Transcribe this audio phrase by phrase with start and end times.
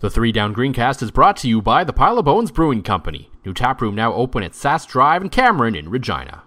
[0.00, 3.30] The Three Down Greencast is brought to you by the Pile of Bones Brewing Company.
[3.44, 6.42] New tap room now open at Sask Drive and Cameron in Regina.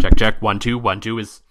[0.00, 1.42] Check check one two one two is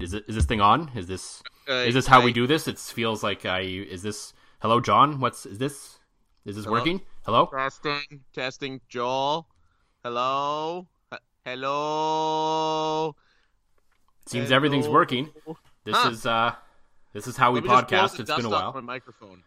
[0.00, 0.90] is it is this thing on?
[0.96, 2.66] Is this Uh, is this how we do this?
[2.66, 5.20] It feels like I is this hello John?
[5.20, 5.98] What's is this
[6.44, 6.78] is this Hello?
[6.78, 7.00] working?
[7.24, 7.46] Hello?
[7.46, 8.80] Testing, testing.
[8.88, 9.46] Joel,
[10.02, 13.14] hello, H- hello.
[14.26, 15.30] Seems everything's working.
[15.84, 16.10] This Huh.
[16.10, 16.54] is uh
[17.12, 18.18] this is how we Let podcast.
[18.18, 18.72] It's been a while.
[18.72, 19.42] My microphone.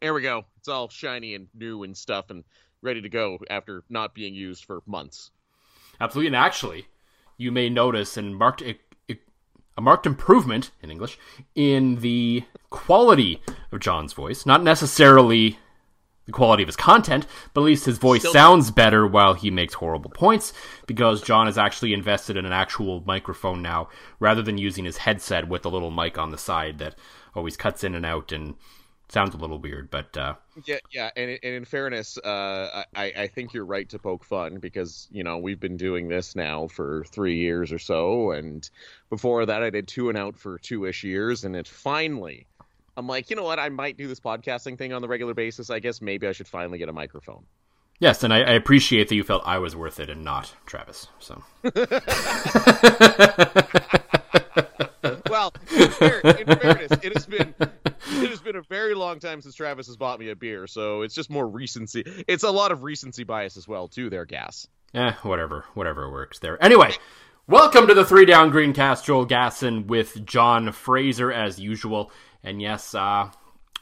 [0.00, 0.44] There we go.
[0.58, 2.44] It's all shiny and new and stuff and
[2.82, 5.30] ready to go after not being used for months.
[6.00, 6.86] Absolutely, and actually,
[7.36, 8.78] you may notice and marked a,
[9.78, 11.18] a marked improvement in English
[11.54, 13.42] in the quality
[13.72, 14.46] of John's voice.
[14.46, 15.58] Not necessarily
[16.26, 19.50] the quality of his content, but at least his voice Still- sounds better while he
[19.50, 20.52] makes horrible points
[20.86, 23.88] because John has actually invested in an actual microphone now
[24.18, 26.96] rather than using his headset with a little mic on the side that
[27.34, 28.54] always cuts in and out and
[29.08, 29.90] sounds a little weird.
[29.90, 30.34] But uh,
[30.64, 34.58] Yeah, yeah, and, and in fairness, uh, I, I think you're right to poke fun
[34.58, 38.68] because you know we've been doing this now for three years or so, and
[39.10, 42.46] before that I did two and out for two ish years, and it finally,
[42.96, 45.70] I'm like, you know what, I might do this podcasting thing on the regular basis.
[45.70, 47.44] I guess maybe I should finally get a microphone.
[48.00, 51.08] yes, and I, I appreciate that you felt I was worth it and not Travis.
[51.18, 51.42] So.
[55.28, 57.52] Well, in, fair, in fairness, it has been
[58.46, 61.28] been a very long time since Travis has bought me a beer, so it's just
[61.28, 62.04] more recency.
[62.28, 64.08] It's a lot of recency bias as well, too.
[64.08, 64.68] There, gas.
[64.94, 66.62] Eh, whatever, whatever works there.
[66.62, 66.92] Anyway,
[67.48, 69.04] welcome to the Three Down Greencast.
[69.04, 72.12] Joel Gasson with John Fraser as usual,
[72.44, 73.30] and yes, uh,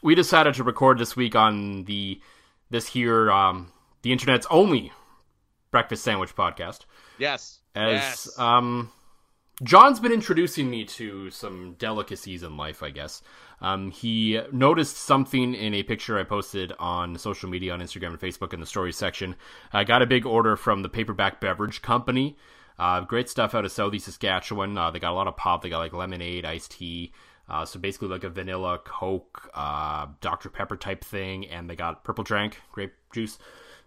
[0.02, 2.20] we decided to record this week on the
[2.70, 3.70] this here um,
[4.00, 4.92] the internet's only
[5.70, 6.86] breakfast sandwich podcast.
[7.18, 7.60] Yes.
[7.74, 8.38] As yes.
[8.38, 8.90] um,
[9.62, 13.22] John's been introducing me to some delicacies in life, I guess.
[13.60, 18.20] Um, he noticed something in a picture I posted on social media, on Instagram and
[18.20, 19.36] Facebook in the stories section.
[19.72, 22.36] I got a big order from the Paperback Beverage Company.
[22.78, 24.76] Uh, great stuff out of Southeast Saskatchewan.
[24.76, 25.62] Uh, they got a lot of pop.
[25.62, 27.12] They got like lemonade, iced tea.
[27.48, 30.48] Uh, so basically like a vanilla Coke, uh, Dr.
[30.48, 31.46] Pepper type thing.
[31.46, 33.38] And they got purple drank, grape juice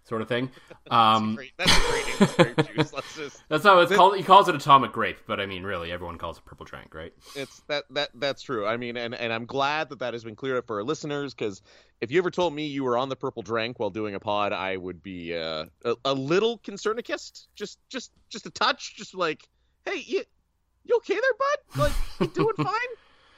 [0.08, 0.50] sort of thing.
[0.90, 1.52] Um, Great.
[1.58, 2.94] That's a great grape juice.
[2.94, 4.16] Let's just that's how it's called.
[4.16, 7.12] He calls it atomic grape, but I mean, really, everyone calls it purple drank, right?
[7.36, 8.64] it's that that that's true.
[8.66, 11.34] I mean, and and I'm glad that that has been cleared up for our listeners
[11.34, 11.60] because
[12.00, 14.54] if you ever told me you were on the purple drank while doing a pod,
[14.54, 19.46] I would be uh, a, a little concernicist, just just just a touch, just like,
[19.84, 20.22] hey, you
[20.86, 21.82] you okay there, bud?
[21.82, 22.88] Like, you doing fine?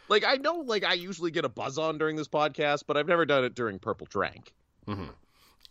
[0.09, 3.09] Like, I know, like, I usually get a buzz on during this podcast, but I've
[3.09, 4.53] never done it during purple drank.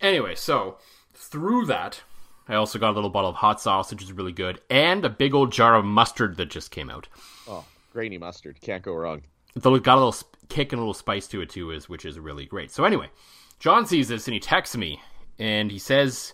[0.01, 0.77] Anyway, so
[1.19, 2.01] through that,
[2.47, 5.09] I also got a little bottle of hot sauce, which is really good, and a
[5.09, 7.07] big old jar of mustard that just came out.
[7.47, 9.21] Oh, grainy mustard, can't go wrong.
[9.55, 10.15] Though It's got a little
[10.47, 12.71] kick and a little spice to it too, is which is really great.
[12.71, 13.09] So anyway,
[13.59, 15.01] John sees this and he texts me,
[15.37, 16.33] and he says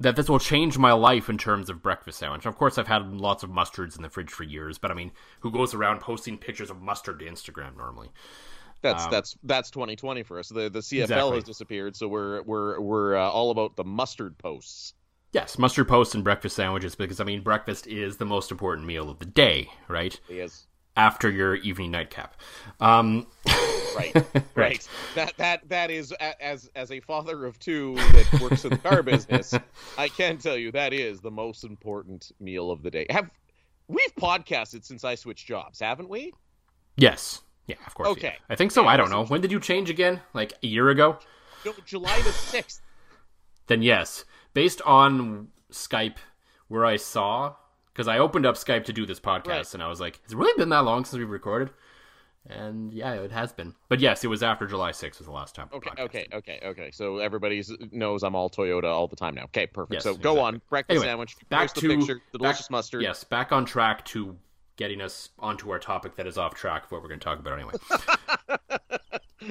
[0.00, 2.46] that this will change my life in terms of breakfast sandwich.
[2.46, 5.12] Of course, I've had lots of mustards in the fridge for years, but I mean,
[5.40, 8.10] who goes around posting pictures of mustard to Instagram normally?
[8.82, 10.48] That's that's that's 2020 for us.
[10.48, 11.34] The the CFL Um, Exactly.
[11.36, 14.94] has disappeared, so we're we're we're uh, all about the mustard posts.
[15.32, 19.08] Yes, mustard posts and breakfast sandwiches because I mean, breakfast is the most important meal
[19.08, 20.18] of the day, right?
[20.28, 20.66] Yes.
[20.94, 22.34] after your evening nightcap.
[22.80, 23.26] Um,
[23.96, 24.88] right, right, right.
[25.14, 29.02] That that that is as as a father of two that works in the car
[29.02, 29.54] business,
[29.96, 33.06] I can tell you that is the most important meal of the day.
[33.08, 33.30] Have
[33.88, 36.32] we've podcasted since I switched jobs, haven't we?
[36.96, 37.40] Yes.
[37.66, 38.08] Yeah, of course.
[38.10, 38.34] Okay.
[38.34, 38.46] Yeah.
[38.50, 38.82] I think so.
[38.82, 39.24] Yeah, I don't know.
[39.24, 40.20] When did you change again?
[40.34, 41.18] Like a year ago?
[41.64, 42.80] No, July the 6th.
[43.68, 44.24] then yes.
[44.54, 46.16] Based on Skype,
[46.68, 47.54] where I saw,
[47.92, 49.74] because I opened up Skype to do this podcast, right.
[49.74, 51.70] and I was like, has it really been that long since we've recorded?
[52.48, 53.74] And yeah, it has been.
[53.88, 55.68] But yes, it was after July 6th was the last time.
[55.72, 56.90] Okay, okay, okay, okay.
[56.90, 57.62] So everybody
[57.92, 59.44] knows I'm all Toyota all the time now.
[59.44, 59.94] Okay, perfect.
[59.94, 60.34] Yes, so exactly.
[60.34, 60.60] go on.
[60.68, 61.36] Breakfast anyway, sandwich.
[61.48, 63.02] Back to the picture, the delicious back, mustard.
[63.02, 64.36] Yes, back on track to
[64.76, 67.38] getting us onto our topic that is off track of what we're going to talk
[67.38, 67.74] about anyway.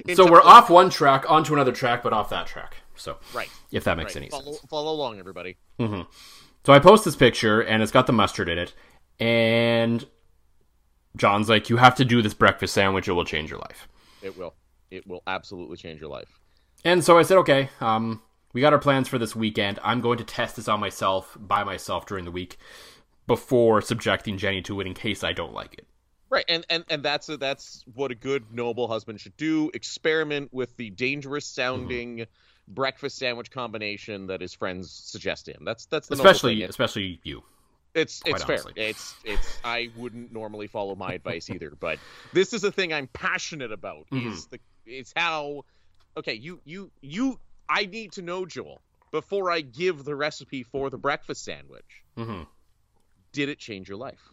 [0.15, 2.77] so we're off one track onto another track, but off that track.
[2.95, 4.23] So right, if that makes right.
[4.23, 4.59] any follow, sense.
[4.69, 5.57] Follow along, everybody.
[5.79, 6.01] Mm-hmm.
[6.65, 8.73] So I post this picture, and it's got the mustard in it,
[9.19, 10.06] and
[11.18, 13.88] John's like, "You have to do this breakfast sandwich; it will change your life."
[14.21, 14.53] It will.
[14.91, 16.39] It will absolutely change your life.
[16.83, 18.21] And so I said, "Okay, um,
[18.53, 19.79] we got our plans for this weekend.
[19.83, 22.57] I'm going to test this on myself by myself during the week."
[23.27, 25.85] Before subjecting Jenny to it in case I don't like it.
[26.31, 29.69] Right, and and and that's a, that's what a good noble husband should do.
[29.73, 32.73] Experiment with the dangerous sounding mm-hmm.
[32.73, 35.65] breakfast sandwich combination that his friends suggest to him.
[35.65, 37.44] That's that's the especially especially you.
[37.94, 38.71] It's it's honestly.
[38.77, 38.88] fair.
[38.88, 42.00] It's it's I wouldn't normally follow my advice either, but
[42.31, 44.07] this is a thing I'm passionate about.
[44.09, 44.31] Mm-hmm.
[44.31, 45.65] Is the it's how
[46.15, 48.81] okay you you you I need to know Joel
[49.12, 52.03] before I give the recipe for the breakfast sandwich.
[52.17, 52.44] Mm-hmm
[53.31, 54.29] did it change your life?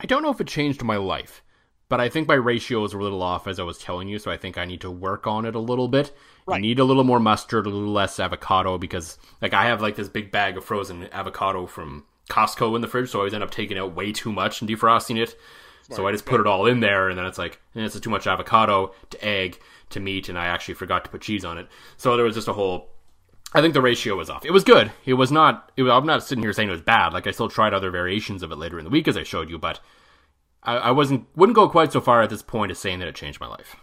[0.00, 1.42] I don't know if it changed my life,
[1.88, 4.30] but I think my ratios were a little off as I was telling you, so
[4.30, 6.12] I think I need to work on it a little bit.
[6.46, 6.56] Right.
[6.56, 9.96] I need a little more mustard, a little less avocado because like I have like
[9.96, 13.42] this big bag of frozen avocado from Costco in the fridge, so I always end
[13.42, 15.36] up taking out way too much and defrosting it.
[15.82, 15.96] Smart.
[15.96, 17.98] So I just put it all in there, and then it's like, eh, and it's
[17.98, 19.58] too much avocado to egg
[19.90, 21.66] to meat, and I actually forgot to put cheese on it.
[21.96, 22.90] So there was just a whole
[23.54, 24.44] I think the ratio was off.
[24.44, 24.92] It was good.
[25.06, 25.72] It was not.
[25.76, 27.12] It, I'm not sitting here saying it was bad.
[27.12, 29.48] Like I still tried other variations of it later in the week, as I showed
[29.48, 29.80] you, but
[30.62, 33.14] I, I wasn't wouldn't go quite so far at this point as saying that it
[33.14, 33.76] changed my life.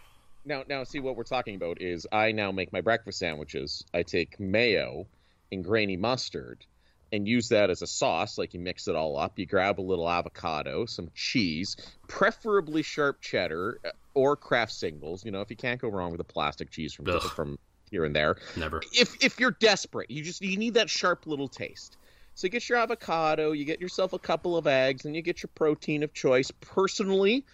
[0.46, 3.84] Now, now, see what we're talking about is I now make my breakfast sandwiches.
[3.94, 5.08] I take mayo
[5.52, 6.64] and grainy mustard
[7.12, 8.38] and use that as a sauce.
[8.38, 9.40] Like you mix it all up.
[9.40, 11.76] You grab a little avocado, some cheese,
[12.08, 15.26] preferably sharp cheddar uh, or Kraft singles.
[15.26, 17.22] You know, if you can't go wrong with a plastic cheese from Ugh.
[17.22, 17.58] from
[17.96, 18.36] here and there.
[18.58, 18.82] Never.
[18.92, 21.98] If if you're desperate, you just you need that sharp little taste.
[22.34, 25.42] So you get your avocado, you get yourself a couple of eggs, and you get
[25.42, 26.52] your protein of choice.
[26.60, 27.46] Personally,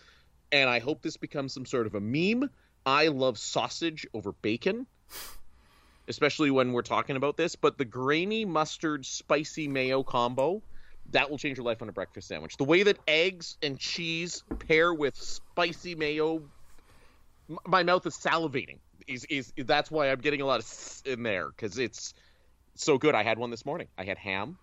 [0.52, 2.50] and I hope this becomes some sort of a meme.
[2.84, 4.88] I love sausage over bacon,
[6.08, 7.56] especially when we're talking about this.
[7.56, 10.64] But the grainy mustard spicy mayo combo,
[11.12, 12.58] that will change your life on a breakfast sandwich.
[12.58, 16.42] The way that eggs and cheese pair with spicy mayo,
[17.68, 21.50] my mouth is salivating is is that's why I'm getting a lot of in there
[21.50, 22.14] because it's
[22.76, 23.16] so good.
[23.16, 23.88] I had one this morning.
[23.98, 24.58] I had ham.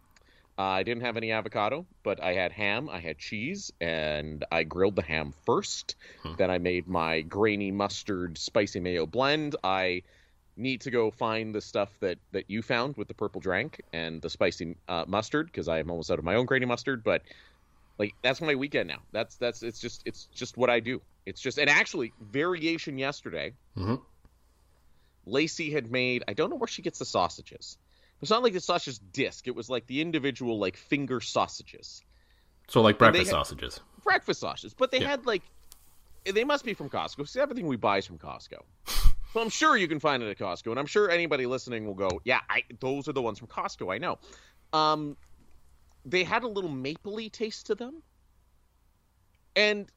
[0.59, 2.89] Uh, I didn't have any avocado, but I had ham.
[2.91, 5.95] I had cheese, and I grilled the ham first.
[6.25, 6.33] Hmm.
[6.37, 9.55] Then I made my grainy mustard spicy mayo blend.
[9.63, 10.03] I
[10.57, 14.21] need to go find the stuff that that you found with the purple drank and
[14.21, 17.05] the spicy uh, mustard because I am almost out of my own grainy mustard.
[17.05, 17.23] But
[17.99, 19.01] like that's my weekend now.
[19.13, 21.03] That's that's it's just it's just what I do.
[21.27, 23.55] It's just and actually variation yesterday.
[23.77, 23.97] Mm-hmm.
[25.27, 26.25] Lacey had made.
[26.27, 27.77] I don't know where she gets the sausages.
[28.21, 29.47] It's not like the sausage disc.
[29.47, 32.03] It was like the individual like finger sausages.
[32.69, 33.81] So like breakfast sausages.
[34.05, 35.09] Breakfast sausages, but they yeah.
[35.09, 35.43] had like
[36.25, 37.29] they must be from Costco.
[37.29, 38.61] See, everything we buy is from Costco.
[38.87, 41.95] so I'm sure you can find it at Costco, and I'm sure anybody listening will
[41.95, 44.19] go, "Yeah, I, those are the ones from Costco." I know.
[44.73, 45.17] Um,
[46.05, 48.03] they had a little mapley taste to them,
[49.57, 49.91] and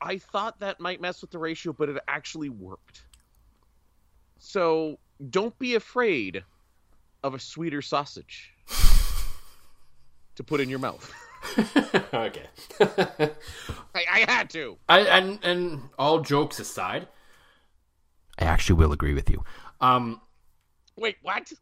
[0.00, 3.02] I thought that might mess with the ratio, but it actually worked.
[4.38, 4.98] So
[5.28, 6.42] don't be afraid
[7.22, 8.54] of a sweeter sausage
[10.36, 11.12] to put in your mouth.
[12.14, 12.46] okay.
[12.80, 13.30] I,
[13.94, 14.78] I, had to.
[14.88, 17.08] I, and and all jokes aside,
[18.38, 19.44] I actually will agree with you.
[19.80, 20.20] Um,
[20.96, 21.52] wait, what?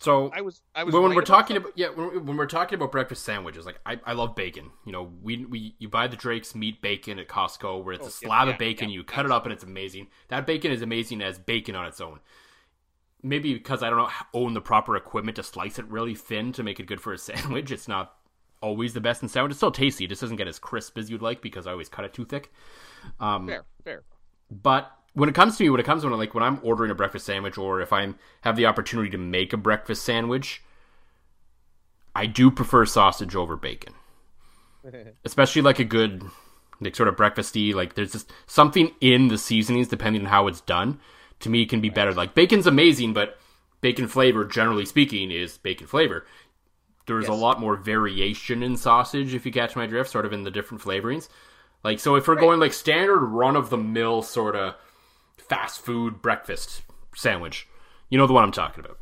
[0.00, 2.92] So I was I was when, we're talking about, yeah when, when, we're talking about
[2.92, 4.70] breakfast sandwiches, like I, I love bacon.
[4.86, 8.08] You know, we we you buy the Drake's meat bacon at Costco where it's oh,
[8.08, 8.90] a slab yeah, of bacon.
[8.90, 10.06] Yeah, you cut it up and it's amazing.
[10.28, 12.20] That bacon is amazing as bacon on its own.
[13.24, 16.62] Maybe because I don't know, own the proper equipment to slice it really thin to
[16.62, 17.72] make it good for a sandwich.
[17.72, 18.14] It's not
[18.62, 19.50] always the best in sandwich.
[19.50, 20.04] It's still tasty.
[20.04, 22.24] It just doesn't get as crisp as you'd like because I always cut it too
[22.24, 22.52] thick.
[23.18, 24.04] Um, fair, fair.
[24.48, 26.90] But when it comes to me, when it comes to when, like when I'm ordering
[26.90, 30.62] a breakfast sandwich or if I have the opportunity to make a breakfast sandwich,
[32.14, 33.94] I do prefer sausage over bacon,
[35.24, 36.24] especially like a good
[36.80, 37.74] like sort of breakfasty.
[37.74, 41.00] Like there's just something in the seasonings, depending on how it's done.
[41.40, 42.12] To me, can be better.
[42.12, 43.38] Like bacon's amazing, but
[43.80, 46.26] bacon flavor, generally speaking, is bacon flavor.
[47.06, 47.30] There's yes.
[47.30, 50.50] a lot more variation in sausage, if you catch my drift, sort of in the
[50.50, 51.28] different flavorings.
[51.84, 52.40] Like so, if we're right.
[52.40, 54.74] going like standard run of the mill sort of
[55.40, 56.82] fast food breakfast
[57.14, 57.66] sandwich,
[58.08, 58.98] you know the one I'm talking about.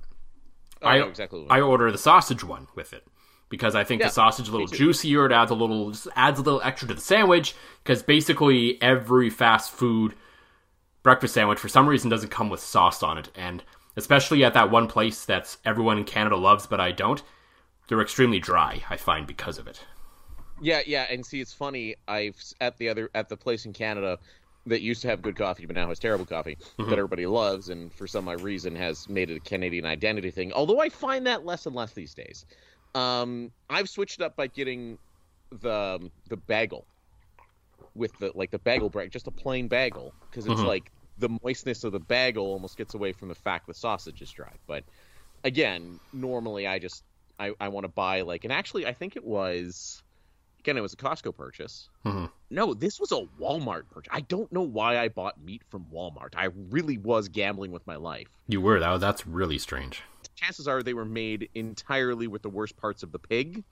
[0.82, 1.46] Oh, I, I exactly.
[1.48, 3.06] I order the sausage one with it
[3.48, 5.26] because I think yeah, the sausage is a little juicier.
[5.26, 9.70] It adds a little adds a little extra to the sandwich because basically every fast
[9.70, 10.14] food
[11.02, 13.62] breakfast sandwich for some reason doesn't come with sauce on it, and
[13.96, 17.22] especially at that one place that's everyone in Canada loves, but I don't.
[17.88, 18.82] They're extremely dry.
[18.90, 19.80] I find because of it.
[20.60, 21.96] Yeah, yeah, and see, it's funny.
[22.08, 24.18] I've at the other at the place in Canada
[24.66, 26.90] that used to have good coffee, but now has terrible coffee mm-hmm.
[26.90, 30.52] that everybody loves, and for some reason has made it a Canadian identity thing.
[30.52, 32.44] Although I find that less and less these days.
[32.94, 34.98] Um, I've switched up by getting
[35.50, 36.86] the the bagel
[37.94, 40.66] with the like the bagel bread, just a plain bagel, because it's mm-hmm.
[40.66, 44.30] like the moistness of the bagel almost gets away from the fact the sausage is
[44.30, 44.52] dry.
[44.66, 44.84] But
[45.44, 47.04] again, normally I just
[47.38, 50.02] I, I want to buy like, and actually I think it was
[50.66, 51.88] again it was a Costco purchase.
[52.04, 52.26] Mm-hmm.
[52.50, 54.12] No, this was a Walmart purchase.
[54.12, 56.34] I don't know why I bought meat from Walmart.
[56.36, 58.28] I really was gambling with my life.
[58.48, 60.02] You were that that's really strange
[60.36, 63.64] chances are they were made entirely with the worst parts of the pig.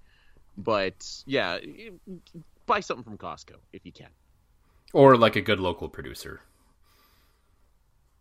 [0.57, 1.59] But yeah,
[2.67, 4.09] buy something from Costco if you can,
[4.93, 6.41] or like a good local producer.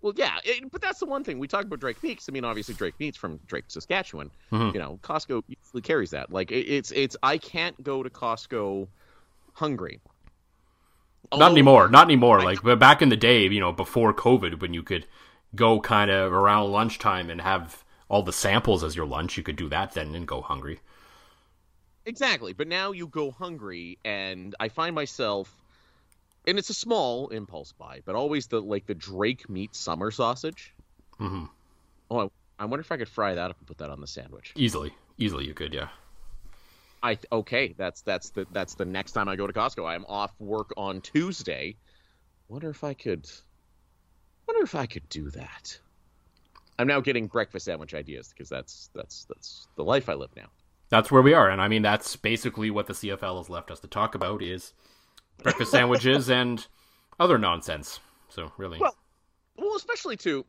[0.04, 2.28] Well, yeah, it, but that's the one thing we talk about Drake Meats.
[2.28, 4.30] I mean, obviously Drake Meats from Drake, Saskatchewan.
[4.52, 4.76] Mm-hmm.
[4.76, 6.30] You know, Costco usually carries that.
[6.30, 8.90] Like it, it's it's I can't go to Costco
[9.54, 10.02] hungry.
[11.32, 11.88] Although, not anymore.
[11.88, 12.42] Not anymore.
[12.42, 15.08] I, like but back in the day, you know, before COVID, when you could
[15.56, 19.56] go kind of around lunchtime and have all the samples as your lunch, you could
[19.56, 20.82] do that then and go hungry.
[22.06, 22.52] Exactly.
[22.52, 25.63] But now you go hungry and I find myself
[26.48, 30.74] and it's a small impulse buy, but always the like the Drake meat summer sausage.
[31.20, 31.46] Mm-hmm.
[32.12, 34.08] Oh, I, I wonder if I could fry that up and put that on the
[34.08, 34.54] sandwich.
[34.56, 35.90] Easily, easily you could, yeah.
[37.02, 39.88] I okay, that's that's the that's the next time I go to Costco.
[39.88, 41.76] I'm off work on Tuesday.
[42.48, 43.30] Wonder if I could.
[44.48, 45.78] Wonder if I could do that.
[46.80, 50.48] I'm now getting breakfast sandwich ideas because that's that's that's the life I live now.
[50.90, 53.80] That's where we are, and I mean that's basically what the CFL has left us
[53.82, 54.74] to talk about is
[55.42, 56.66] breakfast sandwiches and
[57.20, 58.00] other nonsense.
[58.30, 58.96] So really, well,
[59.58, 60.46] well, especially too,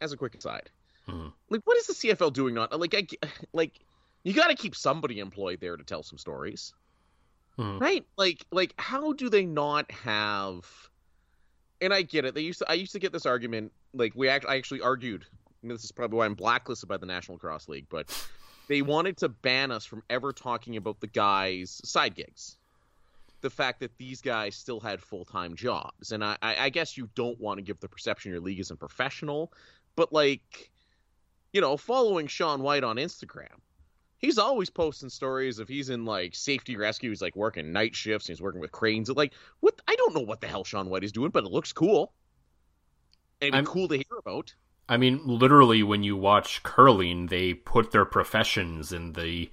[0.00, 0.70] as a quick aside,
[1.08, 1.28] mm-hmm.
[1.50, 2.54] like what is the CFL doing?
[2.54, 3.06] Not like I
[3.52, 3.80] like
[4.24, 6.74] you got to keep somebody employed there to tell some stories,
[7.58, 7.78] mm-hmm.
[7.78, 8.04] right?
[8.16, 10.64] Like like how do they not have?
[11.80, 12.34] And I get it.
[12.34, 12.70] They used to.
[12.70, 13.72] I used to get this argument.
[13.94, 15.24] Like we act, I actually argued
[15.62, 18.06] this is probably why I'm blacklisted by the National Cross League, but
[18.68, 22.57] they wanted to ban us from ever talking about the guys' side gigs.
[23.40, 26.12] The fact that these guys still had full time jobs.
[26.12, 29.52] And I, I guess you don't want to give the perception your league isn't professional,
[29.94, 30.70] but like,
[31.52, 33.60] you know, following Sean Whyte on Instagram,
[34.18, 37.10] he's always posting stories of he's in like safety rescue.
[37.10, 38.26] He's like working night shifts.
[38.26, 39.08] he's working with cranes.
[39.08, 39.80] Like, what?
[39.88, 42.12] I don't know what the hell Sean Whyte is doing, but it looks cool.
[43.40, 44.54] And it'd be cool to hear about.
[44.88, 49.50] I mean, literally, when you watch curling, they put their professions in the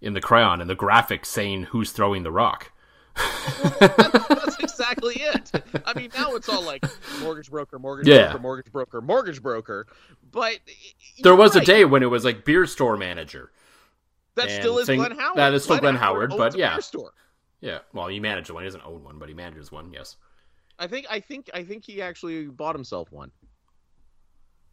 [0.00, 2.72] in the crayon and the graphics saying who's throwing the rock.
[3.80, 5.50] that's, exactly it.
[5.84, 6.84] I mean, now it's all like
[7.20, 8.28] mortgage broker, mortgage yeah.
[8.28, 9.86] broker, mortgage broker, mortgage broker.
[10.30, 10.58] But
[11.22, 11.62] there was right.
[11.62, 13.50] a day when it was like beer store manager.
[14.36, 15.36] That still is saying, Glenn Howard.
[15.36, 16.78] That is still Glenn, Glenn Howard, Howard but yeah.
[17.60, 18.62] Yeah, well, he manages one.
[18.62, 19.92] He doesn't own one, but he manages one.
[19.92, 20.16] Yes.
[20.78, 21.06] I think.
[21.10, 21.50] I think.
[21.52, 23.30] I think he actually bought himself one.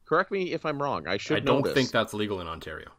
[0.06, 1.06] Correct me if I'm wrong.
[1.08, 1.38] I should.
[1.38, 2.90] I don't think that's legal in Ontario.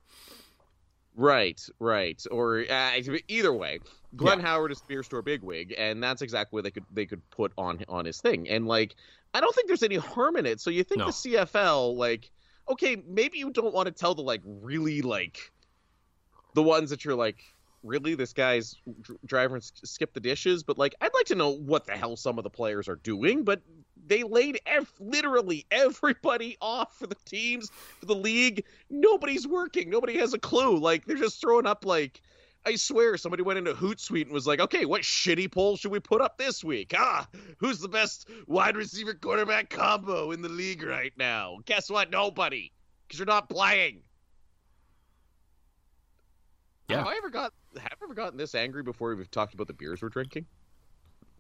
[1.19, 2.93] Right, right, or uh,
[3.27, 3.81] either way,
[4.15, 4.47] Glenn yeah.
[4.47, 7.85] Howard is beer store bigwig, and that's exactly what they could they could put on
[7.89, 8.49] on his thing.
[8.49, 8.95] And like,
[9.35, 10.61] I don't think there's any harm in it.
[10.61, 11.07] So you think no.
[11.07, 12.31] the CFL, like,
[12.69, 15.51] okay, maybe you don't want to tell the like really like
[16.55, 17.43] the ones that you're like,
[17.83, 18.77] really this guy's
[19.25, 22.45] driving skip the dishes, but like I'd like to know what the hell some of
[22.45, 23.45] the players are doing.
[23.45, 23.63] But
[24.07, 27.71] they laid ev- literally everybody off for the teams,
[28.01, 28.65] for the league.
[28.91, 29.91] Nobody's working.
[29.91, 30.79] Nobody has a clue.
[30.79, 32.21] Like they're just throwing up like
[32.67, 36.01] I swear somebody went into Hootsuite and was like, okay, what shitty poll should we
[36.01, 36.93] put up this week?
[36.97, 37.27] Ah,
[37.59, 41.59] who's the best wide receiver quarterback combo in the league right now?
[41.65, 42.11] Guess what?
[42.11, 42.73] Nobody.
[43.07, 44.03] Because you're not playing.
[46.89, 46.99] Yeah.
[46.99, 49.75] Have I ever got have I ever gotten this angry before we've talked about the
[49.75, 50.47] beers we're drinking?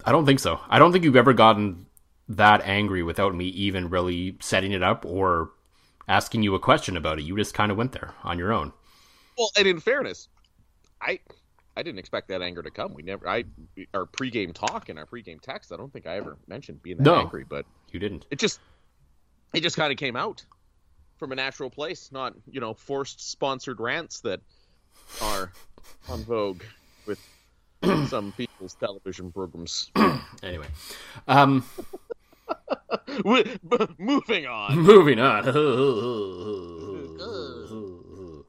[0.05, 0.61] I don't think so.
[0.69, 1.87] I don't think you've ever gotten
[2.29, 5.51] that angry without me even really setting it up or
[6.07, 7.23] asking you a question about it.
[7.23, 8.73] You just kind of went there on your own.
[9.39, 10.29] Well, and in fairness,
[11.01, 11.19] I
[11.77, 12.93] I didn't expect that anger to come.
[12.93, 13.45] We never, I,
[13.95, 15.73] our pregame talk and our pregame text.
[15.73, 17.21] I don't think I ever mentioned being that No.
[17.21, 18.27] angry, but You didn't.
[18.33, 18.59] it just,
[19.55, 20.45] it just kind of came out
[21.19, 24.41] from a natural place, not you know forced sponsored rants that
[25.23, 25.53] are
[26.09, 26.63] on vogue
[27.07, 27.21] with
[28.09, 29.91] some people's television programs.
[30.43, 30.67] Anyway,
[31.27, 31.65] um,
[33.25, 34.79] Moving on.
[34.79, 35.45] moving on.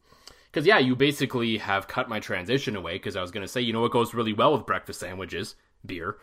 [0.51, 2.93] Because yeah, you basically have cut my transition away.
[2.93, 5.55] Because I was going to say, you know what goes really well with breakfast sandwiches?
[5.85, 6.17] Beer.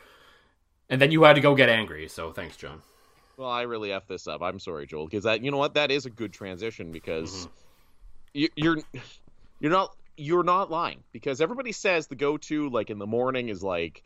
[0.90, 2.08] And then you had to go get angry.
[2.08, 2.82] So thanks, John.
[3.36, 4.42] Well, I really f this up.
[4.42, 7.48] I'm sorry, Joel, because that you know what that is a good transition because
[8.34, 8.78] you, you're
[9.60, 13.62] you're not you're not lying because everybody says the go-to like in the morning is
[13.62, 14.02] like,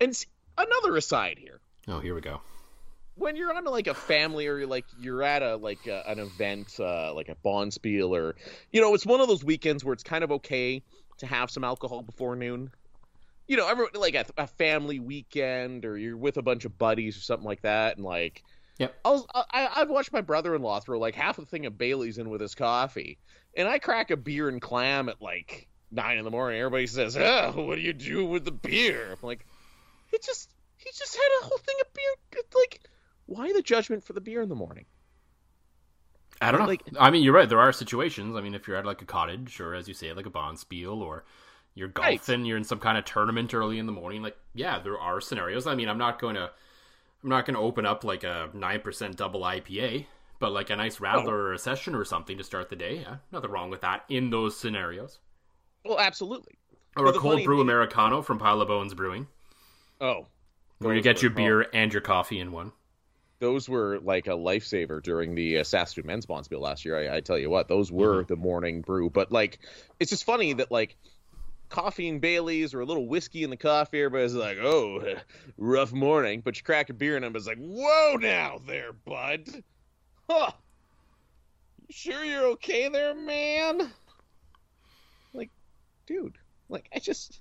[0.00, 0.14] and
[0.56, 2.40] another aside here Oh, here we go.
[3.16, 6.18] when you're on like a family or you're like you're at a like a, an
[6.18, 8.36] event uh, like a bonspiel or
[8.70, 10.82] you know it's one of those weekends where it's kind of okay
[11.18, 12.70] to have some alcohol before noon
[13.48, 17.16] you know everyone like a, a family weekend or you're with a bunch of buddies
[17.16, 18.42] or something like that and like
[18.80, 18.98] Yep.
[19.04, 22.30] I was, I, I've watched my brother-in-law throw like half a thing of Bailey's in
[22.30, 23.18] with his coffee,
[23.54, 26.58] and I crack a beer and clam at like nine in the morning.
[26.58, 29.44] Everybody says, "Oh, what do you do with the beer?" I'm like,
[30.12, 32.40] "It just, he just had a whole thing of beer.
[32.40, 32.80] It's like,
[33.26, 34.86] why the judgment for the beer in the morning?
[36.40, 36.66] I don't know.
[36.66, 37.48] Like- I mean, you're right.
[37.48, 38.34] There are situations.
[38.34, 40.96] I mean, if you're at like a cottage or, as you say, like a bonspiel
[41.02, 41.24] or
[41.74, 42.18] you're Right.
[42.18, 44.22] golfing, you're in some kind of tournament early in the morning.
[44.22, 45.66] Like, yeah, there are scenarios.
[45.66, 46.50] I mean, I'm not going to,
[47.22, 50.06] I'm not going to open up like a nine percent double IPA,
[50.38, 53.00] but like a nice rattler or a session or something to start the day.
[53.00, 55.18] Yeah, nothing wrong with that in those scenarios.
[55.84, 56.58] Well, absolutely.
[56.96, 59.26] Or Well, a cold brew thing- Americano from Pile of Bones Brewing,
[60.00, 60.26] Oh,
[60.78, 62.72] where you get your oh, beer and your coffee in one.
[63.38, 66.98] those were like a lifesaver during the uh, Saskatoon men's bonspiel last year.
[67.10, 69.08] I, I tell you what, those were the morning brew.
[69.08, 69.58] But like,
[69.98, 70.96] it's just funny that like
[71.70, 75.16] coffee and Bailey's or a little whiskey in the coffee, everybody's like, "Oh,
[75.56, 79.62] rough morning." But you crack a beer and everybody's like, "Whoa, now there, bud."
[80.28, 80.52] Huh?
[81.88, 83.90] You sure you're okay there, man?
[85.32, 85.50] Like,
[86.06, 86.36] dude,
[86.68, 87.40] like I just.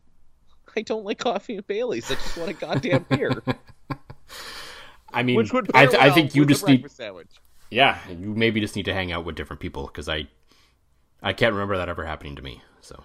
[0.77, 2.10] I don't like coffee and Bailey's.
[2.12, 3.41] I just want a goddamn beer.
[5.13, 7.32] I mean, Which would I, pair I think you just need sandwich.
[7.71, 10.27] Yeah, you maybe just need to hang out with different people because I,
[11.21, 12.62] I can't remember that ever happening to me.
[12.82, 13.04] So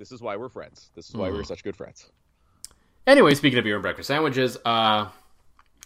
[0.00, 0.90] This is why we're friends.
[0.96, 1.36] This is why Hmm.
[1.36, 2.10] we're such good friends.
[3.06, 5.08] anyway, speaking of beer and breakfast sandwiches, uh,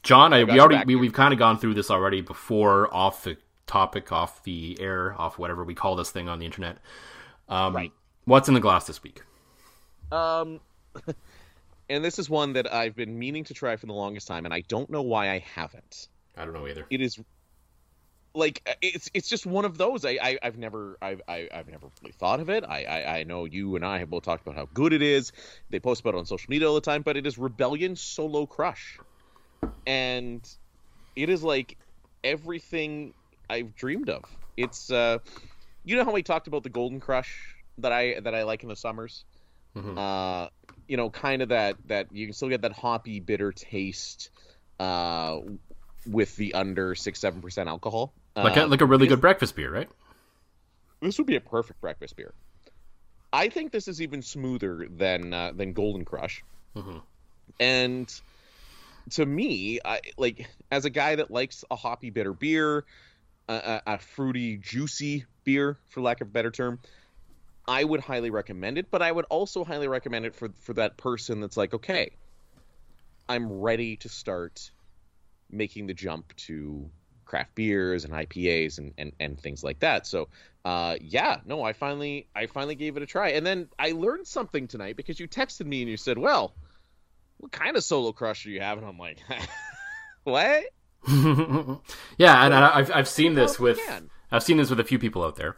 [0.05, 3.37] John, I, we already we, we've kind of gone through this already before off the
[3.66, 6.79] topic, off the air, off whatever we call this thing on the internet.
[7.48, 7.92] Um, Right.
[8.24, 9.22] What's in the glass this week?
[10.12, 10.61] Um,
[11.90, 14.55] and this is one that I've been meaning to try for the longest time, and
[14.55, 16.09] I don't know why I haven't.
[16.37, 16.87] I don't know either.
[16.90, 17.18] It is
[18.35, 20.05] like it's it's just one of those.
[20.05, 22.64] I, I I've never I've I, I've never really thought of it.
[22.64, 25.33] I, I I know you and I have both talked about how good it is.
[25.70, 28.47] They post about it on social media all the time, but it is Rebellion Solo
[28.47, 28.99] Crush,
[29.87, 30.47] and
[31.14, 31.79] it is like
[32.25, 33.14] everything
[33.49, 34.25] I've dreamed of.
[34.57, 35.18] It's uh,
[35.85, 38.68] you know how we talked about the Golden Crush that I that I like in
[38.68, 39.25] the summers.
[39.77, 39.99] Mhm.
[39.99, 40.49] Uh,
[40.88, 44.31] you know, kind of that that you can still get that hoppy, bitter taste,
[44.81, 45.38] uh,
[46.07, 48.12] with the under six seven percent alcohol.
[48.37, 49.88] Like a, Uh, like a really good breakfast beer, right?
[51.01, 52.35] This would be a perfect breakfast beer.
[53.33, 56.42] I think this is even smoother than uh, than Golden Crush.
[56.77, 57.03] Mhm.
[57.61, 58.20] And
[59.11, 62.85] to me, I like as a guy that likes a hoppy bitter beer,
[63.49, 66.81] a, a, a fruity juicy beer, for lack of a better term.
[67.66, 70.97] I would highly recommend it, but I would also highly recommend it for for that
[70.97, 72.11] person that's like, okay,
[73.29, 74.70] I'm ready to start
[75.51, 76.90] making the jump to
[77.24, 80.06] craft beers and IPAs and, and, and things like that.
[80.06, 80.28] So
[80.64, 84.26] uh, yeah, no, I finally I finally gave it a try, and then I learned
[84.26, 86.54] something tonight because you texted me and you said, "Well,
[87.37, 89.18] what kind of solo crush are you having?" I'm like,
[90.24, 90.64] "What?"
[92.16, 94.08] yeah, and I- I've I've seen this with can.
[94.32, 95.56] I've seen this with a few people out there,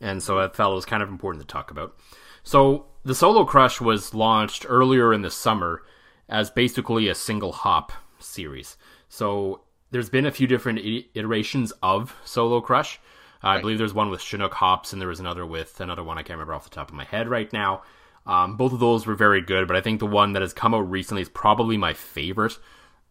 [0.00, 1.96] and so I felt it was kind of important to talk about.
[2.42, 5.82] So the Solo Crush was launched earlier in the summer
[6.28, 8.76] as basically a single hop series.
[9.08, 10.80] So there's been a few different
[11.14, 12.98] iterations of Solo Crush.
[13.42, 16.22] I believe there's one with Chinook hops, and there was another with another one I
[16.22, 17.82] can't remember off the top of my head right now.
[18.24, 20.74] Um, both of those were very good, but I think the one that has come
[20.74, 22.56] out recently is probably my favorite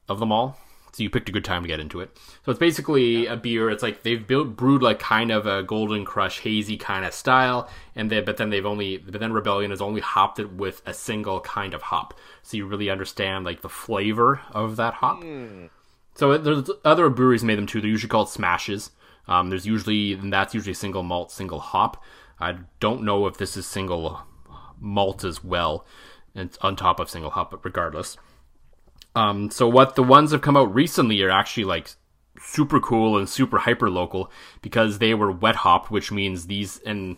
[0.08, 0.58] of them all.
[0.94, 2.18] So you picked a good time to get into it.
[2.46, 3.70] So it's basically a beer.
[3.70, 7.70] It's like they've built brewed like kind of a Golden Crush hazy kind of style,
[7.96, 10.94] and they but then they've only but then Rebellion has only hopped it with a
[10.94, 12.14] single kind of hop.
[12.42, 15.24] So you really understand like the flavor of that hop.
[16.22, 17.82] So there's other breweries made them too.
[17.82, 18.92] They're usually called smashes.
[19.28, 22.04] Um, there's usually and that's usually single malt, single hop.
[22.40, 24.22] I don't know if this is single
[24.80, 25.84] malt as well,
[26.36, 28.18] and on top of single hop, but regardless.
[29.16, 31.90] Um, so what the ones have come out recently are actually like
[32.40, 34.32] super cool and super hyper local
[34.62, 37.18] because they were wet hopped, which means these and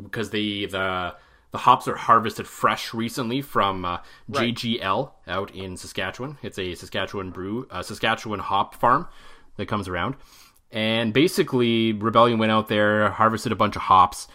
[0.00, 1.16] because they the
[1.54, 4.56] the hops are harvested fresh recently from uh, Right.
[4.56, 6.36] JGL out in Saskatchewan.
[6.42, 9.06] It's a Saskatchewan brew, uh, Saskatchewan hop farm
[9.56, 10.16] that comes around.
[10.72, 14.26] And basically, Rebellion went out there, harvested a bunch of hops,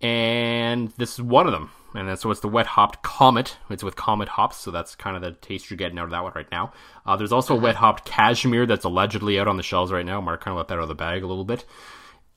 [0.00, 1.72] and this is one of them.
[1.96, 3.56] And so it's the wet hopped Comet.
[3.70, 6.22] It's with Comet hops, so that's kind of the taste you're getting out of that
[6.22, 6.72] one right now.
[7.04, 10.20] Uh, there's also a wet hopped Cashmere that's allegedly out on the shelves right now.
[10.20, 11.64] Mark kind of let that out of the bag a little bit.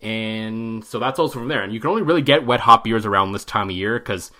[0.01, 1.63] And so that's also from there.
[1.63, 4.31] And you can only really get wet hop beers around this time of year because,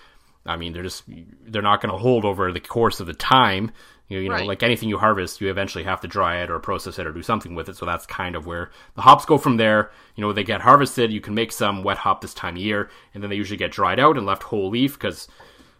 [0.44, 1.04] I mean, they're just
[1.46, 3.70] they're not going to hold over the course of the time.
[4.08, 4.46] You know, you know, Right.
[4.46, 7.22] like anything you harvest, you eventually have to dry it or process it or do
[7.22, 7.76] something with it.
[7.76, 9.90] So that's kind of where the hops go from there.
[10.16, 11.12] You know, they get harvested.
[11.12, 13.70] You can make some wet hop this time of year, and then they usually get
[13.72, 15.28] dried out and left whole leaf because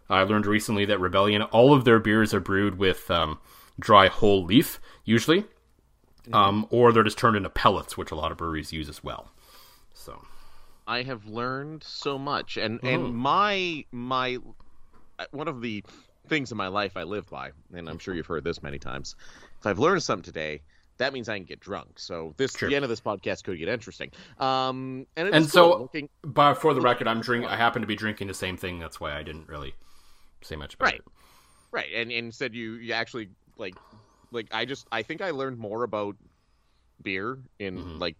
[0.08, 3.38] I learned recently that Rebellion, all of their beers are brewed with um,
[3.78, 5.44] dry whole leaf usually,
[6.32, 9.30] um, or they're just turned into pellets, which a lot of breweries use as well.
[10.86, 12.94] So I have learned so much, and Mhm.
[12.94, 14.38] and my my
[15.18, 15.84] uh, one of the
[16.28, 19.14] things in my life I live by, and I'm sure you've heard this many times.
[19.60, 20.62] If I've learned something today,
[20.98, 21.98] that means I can get drunk.
[21.98, 22.68] So this Sure.
[22.68, 24.10] the end of this podcast could get interesting.
[24.38, 27.44] Um, and it And is cool so- looking, But for the record, I'm drink.
[27.46, 28.78] I happen to be drinking the same thing.
[28.78, 29.74] That's why I didn't really
[30.42, 31.00] say much about Right.
[31.00, 31.04] it.
[31.70, 33.74] right, and and instead you you actually like
[34.30, 36.16] like I just I think I learned more about
[37.02, 37.98] beer in Mhm.
[38.00, 38.16] like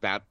[0.00, 0.22] that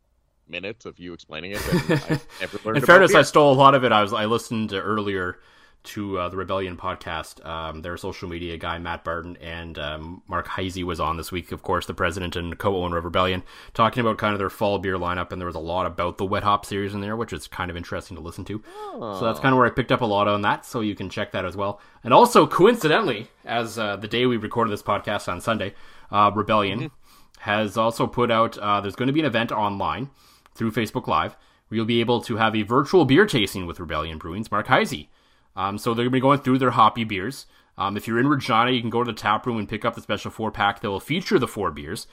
[0.48, 1.62] minute of you explaining it.
[2.42, 3.16] In fairness.
[3.16, 3.92] I stole a lot of it.
[3.92, 5.40] I was I listened to earlier
[5.84, 7.46] to uh, the Rebellion podcast.
[7.46, 11.52] Um, their social media guy Matt Barton and um, Mark Heisey was on this week.
[11.52, 14.98] Of course, the president and co-owner of Rebellion, talking about kind of their fall beer
[14.98, 17.48] lineup, and there was a lot about the Wet Hop series in there, which is
[17.48, 18.64] kind of interesting to listen to.
[18.94, 20.66] So that's kind of where I picked up a lot on that.
[20.66, 21.82] So you can check that as well.
[22.04, 25.74] And also, coincidentally, as uh, the day we recorded this podcast on Sunday,
[26.12, 26.92] uh, Rebellion
[27.40, 28.58] has also put out.
[28.58, 30.10] Uh, there's going to be an event online
[30.54, 31.36] through Facebook Live
[31.68, 35.08] where you'll be able to have a virtual beer tasting with Rebellion Brewing's Mark Heisey.
[35.56, 37.46] Um, so they're going to be going through their hoppy beers.
[37.78, 39.96] Um, if you're in Regina, you can go to the tap room and pick up
[39.96, 42.08] the special four pack that will feature the four beers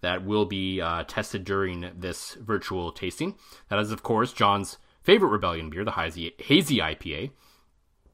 [0.00, 3.34] that will be uh, tested during this virtual tasting.
[3.68, 7.30] That is, of course, John's favorite Rebellion beer, the Hazy, Hazy IPA.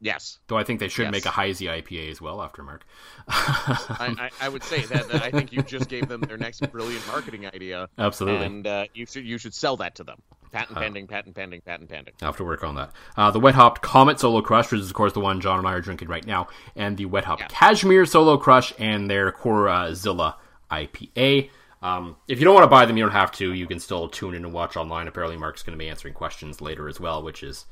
[0.00, 0.38] Yes.
[0.48, 1.12] Though I think they should Yes.
[1.12, 2.84] make a Hazy IPA as well after Mark.
[3.28, 6.61] I, I, I would say that, that I think you just gave them their next
[6.72, 8.46] brilliant marketing idea, Absolutely.
[8.46, 10.18] and uh, you should you should sell that to them.
[10.50, 12.14] Patent pending, patent pending, patent pending.
[12.22, 12.92] I'll have to work on that.
[13.18, 15.68] Uh, the Wet Hopped Comet Solo Crush, which is, of course, the one John and
[15.68, 17.48] I are drinking right now, and the Wet Hopped Yeah.
[17.48, 20.38] Cashmere Solo Crush and their Cora Zilla
[20.70, 21.50] IPA.
[21.82, 23.52] Um, if you don't want to buy them, you don't have to.
[23.52, 25.06] You can still tune in and watch online.
[25.06, 27.66] Apparently, Mark's going to be answering questions later as well, which is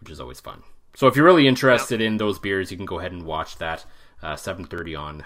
[0.00, 0.62] which is always fun.
[0.94, 3.84] So if you're really interested in those beers, you can go ahead and watch that
[4.22, 5.24] uh, 7:30 on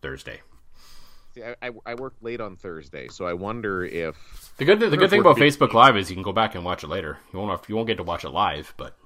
[0.00, 0.40] Thursday.
[1.34, 4.16] See, I, I, I work late on Thursday, so I wonder if
[4.56, 6.84] The good the good thing about Facebook Live is you can go back and watch
[6.84, 7.18] it later.
[7.32, 8.96] You won't have, you won't get to watch it live, but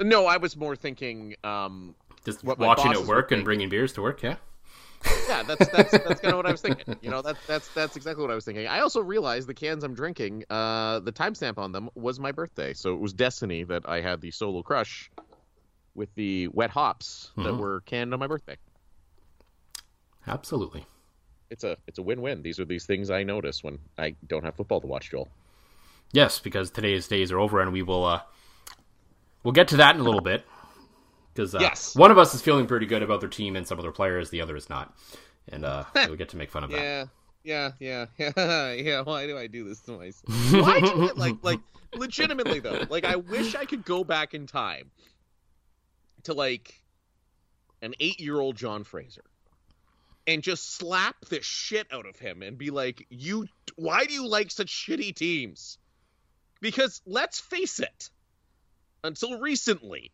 [0.00, 1.34] no, I was more thinking.
[1.42, 4.22] Um, just watching it work and bringing beers to work.
[4.22, 4.36] Yeah.
[5.28, 6.84] Yeah, that's that's that's kind of what I was thinking.
[7.00, 8.66] You know, that's that's that's exactly what I was thinking.
[8.66, 12.72] I also realized the cans I'm drinking, uh, the timestamp on them was my birthday,
[12.74, 15.10] so it was destiny that I had the solo crush
[15.94, 17.58] with the wet hops that Mhm.
[17.58, 18.56] were canned on my birthday.
[20.26, 20.86] Absolutely.
[21.50, 22.42] It's a it's a win-win.
[22.42, 25.28] These are these things I notice when I don't have football to watch, Joel.
[26.12, 28.20] Yes, because today's days are over, and we will uh,
[29.42, 30.44] we'll get to that in a little bit.
[31.34, 31.94] Because uh, Yes.
[31.96, 34.30] one of us is feeling pretty good about their team, and some of their players,
[34.30, 34.94] the other is not,
[35.48, 36.80] and uh, we'll get to make fun of that.
[36.80, 37.04] Yeah,
[37.44, 39.00] yeah, yeah, yeah, yeah.
[39.02, 40.24] Why do I do this to myself?
[40.52, 41.60] Why do I like like
[41.94, 42.84] legitimately though?
[42.88, 44.90] Like I wish I could go back in time
[46.24, 46.80] to like
[47.80, 49.24] an eight-year-old John Fraser
[50.26, 54.26] and just slap the shit out of him and be like, "You, why do you
[54.28, 55.78] like such shitty teams?"
[56.60, 58.10] Because let's face it,
[59.02, 60.12] until recently,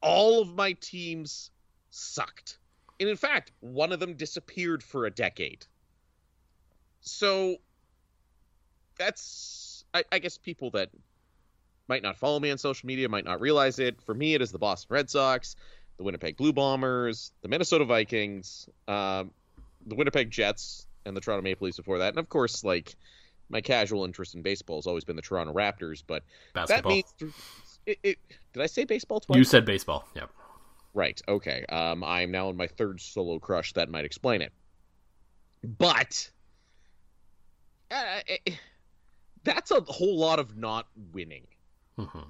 [0.00, 1.50] all of my teams
[1.90, 2.58] sucked.
[3.00, 5.66] And in fact, one of them disappeared for a decade.
[7.00, 7.56] So
[8.98, 10.90] that's I, I guess people that
[11.88, 14.02] might not follow me on social media might not realize it.
[14.02, 15.56] For me, it is the Boston Red Sox,
[15.96, 19.30] the Winnipeg Blue Bombers, the Minnesota Vikings, um,
[19.86, 22.10] the Winnipeg Jets, and the Toronto Maple Leafs before that.
[22.10, 22.94] And of course, like
[23.48, 26.02] my casual interest in baseball has always been the Toronto Raptors.
[26.06, 26.22] But
[26.54, 26.92] that Basketball.
[26.92, 27.34] means
[27.88, 28.18] it, it,
[28.52, 29.36] did I say baseball twice?
[29.36, 30.06] you said baseball.
[30.14, 30.30] Yep.
[30.94, 31.20] Right.
[31.28, 31.64] Okay.
[31.68, 33.72] Um, I'm now in my third solo crush.
[33.72, 34.52] That might explain it.
[35.62, 36.30] But
[37.90, 38.52] uh, eh,
[39.44, 41.46] that's a whole lot of not winning.
[41.96, 42.26] hmm Like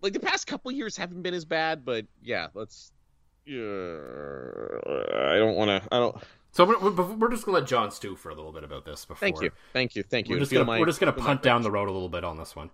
[0.00, 2.92] like the past couple years haven't been as bad, but yeah, let's.
[3.44, 5.82] Yeah, I don't want to.
[5.92, 6.16] I don't.
[6.50, 9.20] So we're, we're, just gonna let John stew for a little bit about this before.
[9.20, 10.34] Thank you, thank you, thank you.
[10.34, 12.38] We're just gonna, my, we're just gonna punt down the road a little bit on
[12.38, 12.70] this one.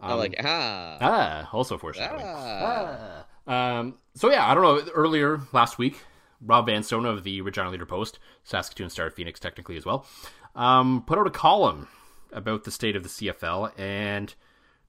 [0.00, 2.22] Um, I like ah ah also foreshadowing.
[2.24, 3.24] Ah.
[3.46, 3.78] ah.
[3.78, 4.92] Um, so yeah, I don't know.
[4.92, 6.04] Earlier last week,
[6.40, 10.06] Rob Vanstone of the Regina Leader Post, Saskatoon Star Phoenix technically as well,
[10.54, 11.88] um, put out a column
[12.32, 14.34] about the state of the CFL and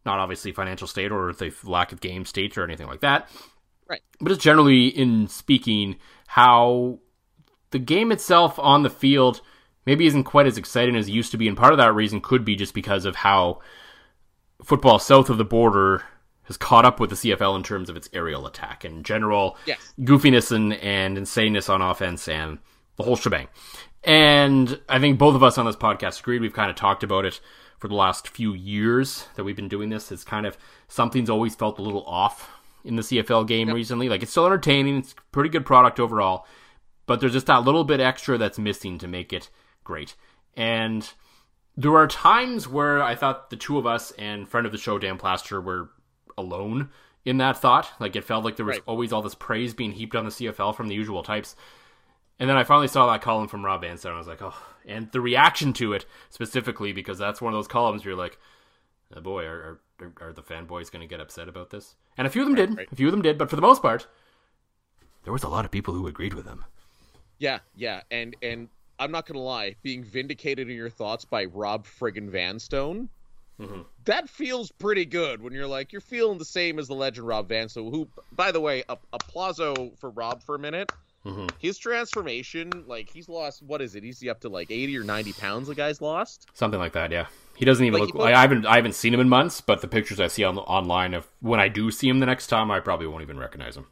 [0.05, 3.29] not obviously financial state or the lack of game state or anything like that.
[3.87, 4.01] Right.
[4.19, 6.99] But it's generally in speaking how
[7.71, 9.41] the game itself on the field
[9.85, 12.19] maybe isn't quite as exciting as it used to be, and part of that reason
[12.19, 13.59] could be just because of how
[14.63, 16.03] football south of the border
[16.43, 19.93] has caught up with the CFL in terms of its aerial attack and general yes.
[19.99, 22.59] goofiness and, and insaneness on offense and
[22.95, 23.47] the whole shebang.
[24.03, 26.41] And I think both of us on this podcast agreed.
[26.41, 27.41] We've kind of talked about it
[27.77, 30.11] for the last few years that we've been doing this.
[30.11, 32.49] It's kind of something's always felt a little off
[32.85, 33.75] in the CFL game yep.
[33.75, 34.07] recently.
[34.07, 36.45] Like it's still entertaining, it's pretty good product overall,
[37.05, 39.49] but there's just that little bit extra that's missing to make it
[39.83, 40.15] great.
[40.55, 41.11] And
[41.77, 44.97] there are times where I thought the two of us and friend of the show
[44.97, 45.91] Dan Plaster were
[46.35, 46.89] alone
[47.23, 47.91] in that thought.
[47.99, 48.83] Like it felt like there was right.
[48.87, 51.55] always all this praise being heaped on the CFL from the usual types.
[52.39, 54.15] And then I finally saw that column from Rob Vanstone.
[54.15, 54.55] I was like, oh,
[54.87, 58.39] and the reaction to it specifically because that's one of those columns where you're like,
[59.15, 61.95] oh boy, are are, are the fanboys going to get upset about this?
[62.17, 62.77] And a few of them right, did.
[62.77, 62.91] Right.
[62.91, 64.07] A few of them did, but for the most part,
[65.23, 66.65] there was a lot of people who agreed with him.
[67.39, 71.85] Yeah, yeah, and and I'm not gonna lie, being vindicated in your thoughts by Rob
[71.85, 73.09] friggin' Vanstone,
[73.59, 73.81] mm-hmm.
[74.05, 77.47] that feels pretty good when you're like you're feeling the same as the legend Rob
[77.47, 77.91] Vanstone.
[77.91, 80.91] Who, by the way, a, applauso for Rob for a minute.
[81.25, 81.47] Mm-hmm.
[81.59, 83.61] His transformation, like he's lost.
[83.61, 84.03] What is it?
[84.03, 85.67] He's up to like 80 or 90 pounds.
[85.67, 86.47] The guy's lost.
[86.53, 87.11] Something like that.
[87.11, 87.25] Yeah.
[87.57, 88.23] He doesn't even like, look.
[88.23, 88.65] Like, I haven't.
[88.65, 91.59] I haven't seen him in months, but the pictures I see on online of when
[91.59, 93.87] I do see him the next time, I probably won't even recognize him.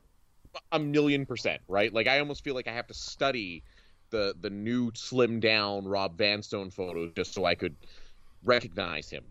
[0.71, 1.91] A million percent, right?
[1.91, 3.63] Like I almost feel like I have to study
[4.09, 7.75] the the new slim down Rob Vanstone photo just so I could
[8.43, 9.23] recognize him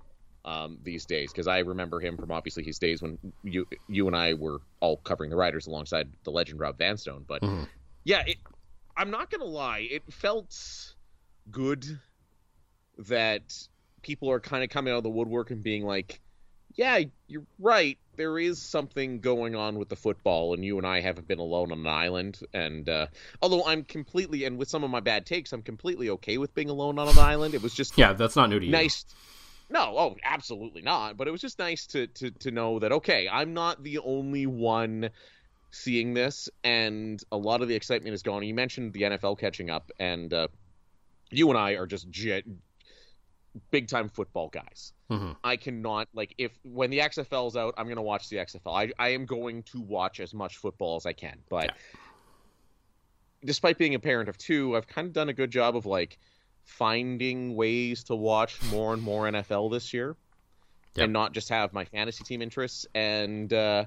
[0.44, 4.16] um, these days because I remember him from obviously his days when you you and
[4.16, 7.24] I were all covering the Riders alongside the legend Rob Vanstone.
[7.26, 7.64] But mm-hmm.
[8.04, 8.36] yeah, it,
[8.96, 10.94] I'm not gonna lie, it felt
[11.50, 11.98] good
[12.98, 13.56] that
[14.02, 16.20] people are kind of coming out of the woodwork and being like,
[16.74, 17.98] yeah, you're right.
[18.16, 21.72] There is something going on with the football, and you and I haven't been alone
[21.72, 22.40] on an island.
[22.52, 23.06] And uh,
[23.42, 26.70] although I'm completely, and with some of my bad takes, I'm completely okay with being
[26.70, 27.54] alone on an island.
[27.54, 28.72] It was just yeah, that's not new to you.
[28.72, 29.04] Nice.
[29.70, 31.16] No, oh, absolutely not.
[31.16, 34.46] But it was just nice to to to know that okay, I'm not the only
[34.46, 35.10] one
[35.70, 38.42] seeing this, and a lot of the excitement is gone.
[38.42, 40.48] You mentioned the NFL catching up, and uh,
[41.30, 42.44] you and I are just jet,
[43.70, 44.93] big time football guys.
[45.10, 45.32] Mm-hmm.
[45.42, 48.74] I cannot like if when the XFL's out, I'm gonna watch the XFL.
[48.74, 51.38] I I am going to watch as much football as I can.
[51.48, 52.00] But yeah.
[53.44, 56.18] despite being a parent of two, I've kind of done a good job of like
[56.64, 60.16] finding ways to watch more and more NFL this year,
[60.94, 61.04] yep.
[61.04, 62.86] and not just have my fantasy team interests.
[62.94, 63.84] And uh,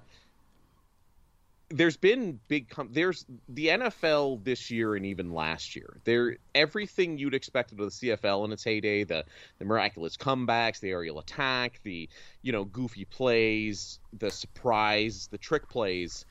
[1.69, 5.99] there's been big com- there's the NFL this year and even last year.
[6.05, 9.25] There everything you'd expect of the CFL in its heyday, the
[9.59, 12.09] the miraculous comebacks, the aerial attack, the
[12.41, 16.25] you know goofy plays, the surprise, the trick plays.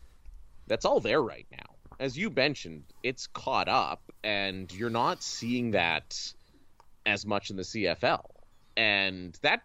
[0.68, 1.74] That's all there right now.
[2.00, 6.18] As you mentioned, it's caught up and you're not seeing that
[7.04, 8.24] as much in the CFL.
[8.76, 9.62] And that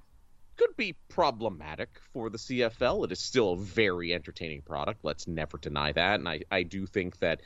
[0.61, 3.05] could be problematic for the CFL.
[3.05, 4.99] It is still a very entertaining product.
[5.03, 6.19] Let's never deny that.
[6.19, 7.41] And I, I do think that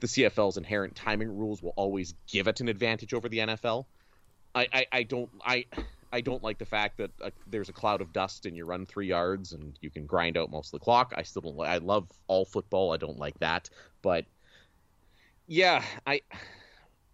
[0.00, 3.84] the CFL's inherent timing rules will always give it an advantage over the NFL.
[4.54, 5.66] I, I, I don't I
[6.12, 8.86] I don't like the fact that uh, there's a cloud of dust and you run
[8.86, 11.12] three yards and you can grind out most of the clock.
[11.16, 11.60] I still don't.
[11.60, 12.92] I love all football.
[12.92, 13.68] I don't like that,
[14.00, 14.24] but
[15.46, 16.22] yeah, I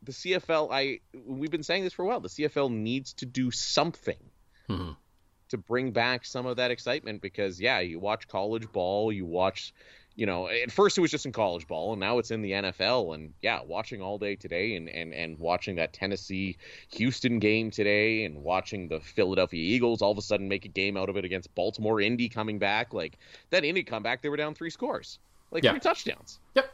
[0.02, 0.68] the CFL.
[0.70, 2.20] I we've been saying this for a while.
[2.20, 4.18] The CFL needs to do something.
[4.68, 4.92] Mm-hmm
[5.50, 9.72] to bring back some of that excitement because yeah, you watch college ball, you watch
[10.16, 12.50] you know, at first it was just in college ball and now it's in the
[12.50, 16.56] NFL and yeah, watching all day today and and and watching that Tennessee
[16.90, 20.96] Houston game today and watching the Philadelphia Eagles all of a sudden make a game
[20.96, 23.18] out of it against Baltimore Indy coming back like
[23.50, 25.18] that Indy comeback they were down three scores.
[25.52, 25.70] Like yeah.
[25.70, 26.38] three touchdowns.
[26.54, 26.70] Yep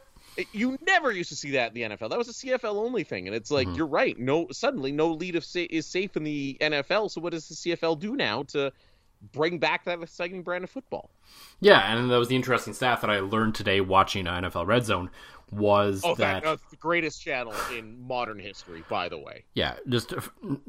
[0.51, 2.09] you never used to see that in the NFL.
[2.09, 3.75] That was a CFL only thing, and it's like mm-hmm.
[3.77, 4.17] you're right.
[4.17, 7.11] No, suddenly no lead of sa- is safe in the NFL.
[7.11, 8.71] So what does the CFL do now to
[9.33, 11.09] bring back that exciting brand of football?
[11.59, 15.09] Yeah, and that was the interesting stat that I learned today watching NFL Red Zone
[15.51, 19.45] was oh, that, that uh, the greatest channel in modern history, by the way.
[19.53, 20.13] Yeah, just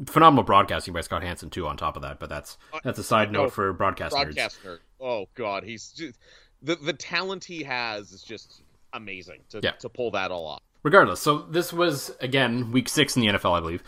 [0.07, 1.67] phenomenal broadcasting by Scott Hanson too.
[1.67, 4.59] On top of that, but that's uh, that's a side note no, for broadcast, broadcast
[4.63, 4.69] nerds.
[4.69, 4.79] Nerd.
[5.01, 6.19] oh god, he's just,
[6.63, 8.63] the the talent he has is just
[8.99, 9.73] amazing to Yeah.
[9.73, 10.63] to pull that all off.
[10.83, 13.83] regardless, so this was again week six in the NFL, I believe,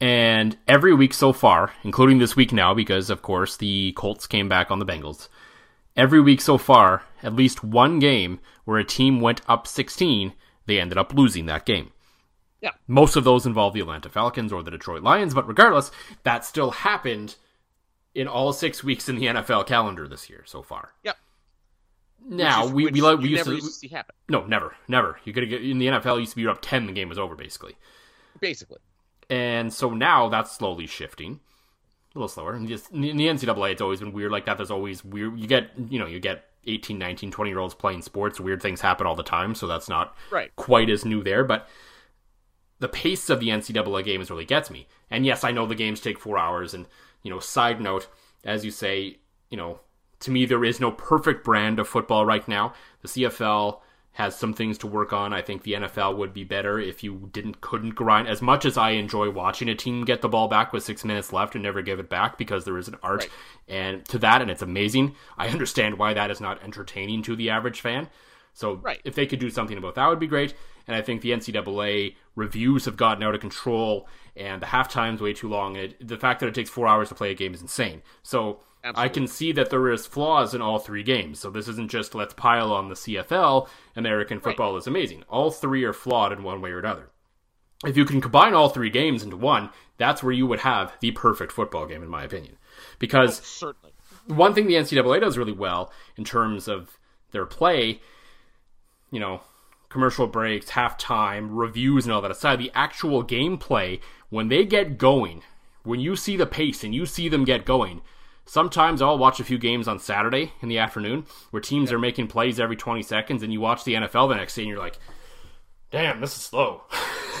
[0.00, 4.48] and every week so far, including this week now, because of course the Colts came
[4.48, 5.28] back on the Bengals.
[5.96, 10.32] Every week so far, at least one game where a team went up 16,
[10.66, 11.90] they ended up losing that game.
[12.62, 12.70] Yeah.
[12.86, 15.90] Most of those involve the Atlanta Falcons or the Detroit Lions, but regardless,
[16.22, 17.36] that still happened
[18.14, 20.92] in all six weeks in the NFL calendar this year so far.
[21.04, 21.16] Yep.
[22.28, 24.14] Now is- we, we like we used to used to see happen.
[24.28, 25.18] no never never.
[25.24, 27.18] You could get in the NFL used to be you're up ten the game was
[27.18, 27.76] over basically.
[28.40, 28.78] Basically,
[29.28, 31.40] and so now that's slowly shifting.
[32.14, 32.54] A little slower.
[32.54, 34.56] And just in the ncaa it's always been weird like that.
[34.56, 38.02] There's always weird you get you know you get 18 19 20 year olds playing
[38.02, 38.40] sports.
[38.40, 40.54] Weird things happen all the time so that's not Right.
[40.56, 41.68] quite as new there but
[42.78, 44.86] the pace of the ncaa games really gets me.
[45.10, 46.86] And yes i know the games take four hours and
[47.22, 48.08] you know side note
[48.44, 49.18] as you say
[49.50, 49.80] you know
[50.20, 53.80] to me there is no perfect brand of football right now the cfl
[54.14, 55.32] has some things to work on.
[55.32, 58.76] I think the NFL would be better if you didn't couldn't grind as much as
[58.76, 61.80] I enjoy watching a team get the ball back with 6 minutes left and never
[61.80, 63.30] give it back because there is an art Right.
[63.68, 65.14] and to that and it's amazing.
[65.38, 68.08] I understand why that is not entertaining to the average fan.
[68.52, 69.00] So Right.
[69.04, 70.54] if they could do something about that would be great.
[70.88, 75.32] And I think the NCAA reviews have gotten out of control and the halftime's way
[75.34, 75.76] too long.
[75.76, 78.02] It, the fact that it takes 4 hours to play a game is insane.
[78.24, 81.38] So I can see that there is flaws in all three games.
[81.38, 83.68] So this isn't just let's pile on the CFL.
[83.96, 85.24] American football is amazing.
[85.28, 87.10] All three are flawed in one way or another.
[87.84, 91.10] If you can combine all three games into one, that's where you would have the
[91.12, 92.56] perfect football game, in my opinion.
[92.98, 93.92] Because oh, certainly.
[94.26, 96.98] one thing the NCAA does really well in terms of
[97.32, 98.00] their play,
[99.10, 99.40] you know,
[99.88, 105.42] commercial breaks, halftime, reviews, and all that aside, the actual gameplay, when they get going,
[105.82, 108.02] when you see the pace and you see them get going,
[108.50, 112.26] sometimes I'll watch a few games on Saturday in the afternoon where teams are making
[112.26, 114.98] plays every 20 seconds, and you watch the NFL the next day and you're like,
[115.92, 116.82] damn, this is slow.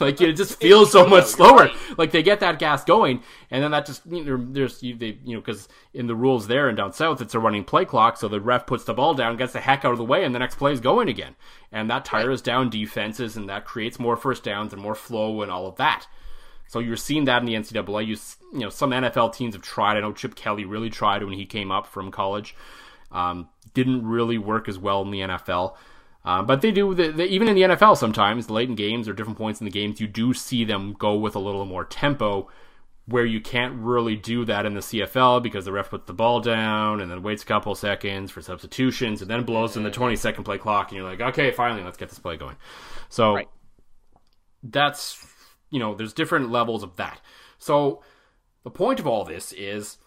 [0.00, 1.70] like it just feels so much slower.
[1.96, 5.18] Like they get that gas going, and then that just you know, there's you, they,
[5.24, 8.16] you know because in the rules there and down south it's a running play clock,
[8.16, 10.34] so the ref puts the ball down, gets the heck out of the way, and
[10.34, 11.36] the next play is going again,
[11.70, 15.50] and that tires down defenses, and that creates more first downs and more flow and
[15.50, 16.06] all of that.
[16.68, 18.06] So you're seeing that in the NCAA.
[18.06, 18.16] You
[18.52, 19.96] you know some NFL teams have tried.
[19.96, 22.54] I know Chip Kelly really tried when he came up from college.
[23.12, 25.76] Um, didn't really work as well in the NFL.
[26.24, 29.12] Um, but they do, the, the, even in the NFL sometimes, late in games or
[29.12, 32.48] different points in the games, you do see them go with a little more tempo
[33.06, 36.40] where you can't really do that in the CFL because the ref puts the ball
[36.40, 40.16] down and then waits a couple seconds for substitutions and then blows in the 20
[40.16, 42.56] second play clock and you're like, okay, finally, let's get this play going.
[43.08, 43.48] So Right.
[44.64, 45.24] that's,
[45.70, 47.20] you know, there's different levels of that.
[47.58, 48.02] So
[48.64, 49.98] the point of all this is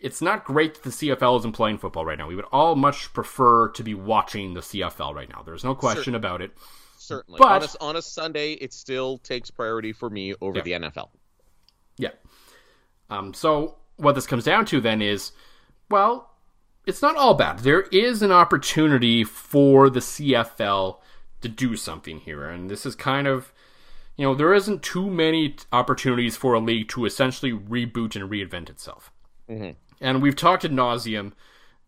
[0.00, 2.26] it's not great that the CFL isn't playing football right now.
[2.26, 5.42] We would all much prefer to be watching the CFL right now.
[5.42, 6.52] There's no question about it.
[6.96, 7.38] Certainly.
[7.38, 10.62] But- on, a, on a Sunday, it still takes priority for me over Yeah.
[10.62, 11.10] the NFL.
[11.98, 12.10] Yeah.
[13.10, 15.32] Um, so what this comes down to then is,
[15.90, 16.30] well,
[16.86, 17.58] it's not all bad.
[17.60, 20.98] There is an opportunity for the CFL
[21.42, 23.52] to do something here, and this is kind of,
[24.20, 28.68] you know, there isn't too many opportunities for a league to essentially reboot and reinvent
[28.68, 29.10] itself.
[29.48, 29.70] Mm-hmm.
[29.98, 31.32] And we've talked ad nauseum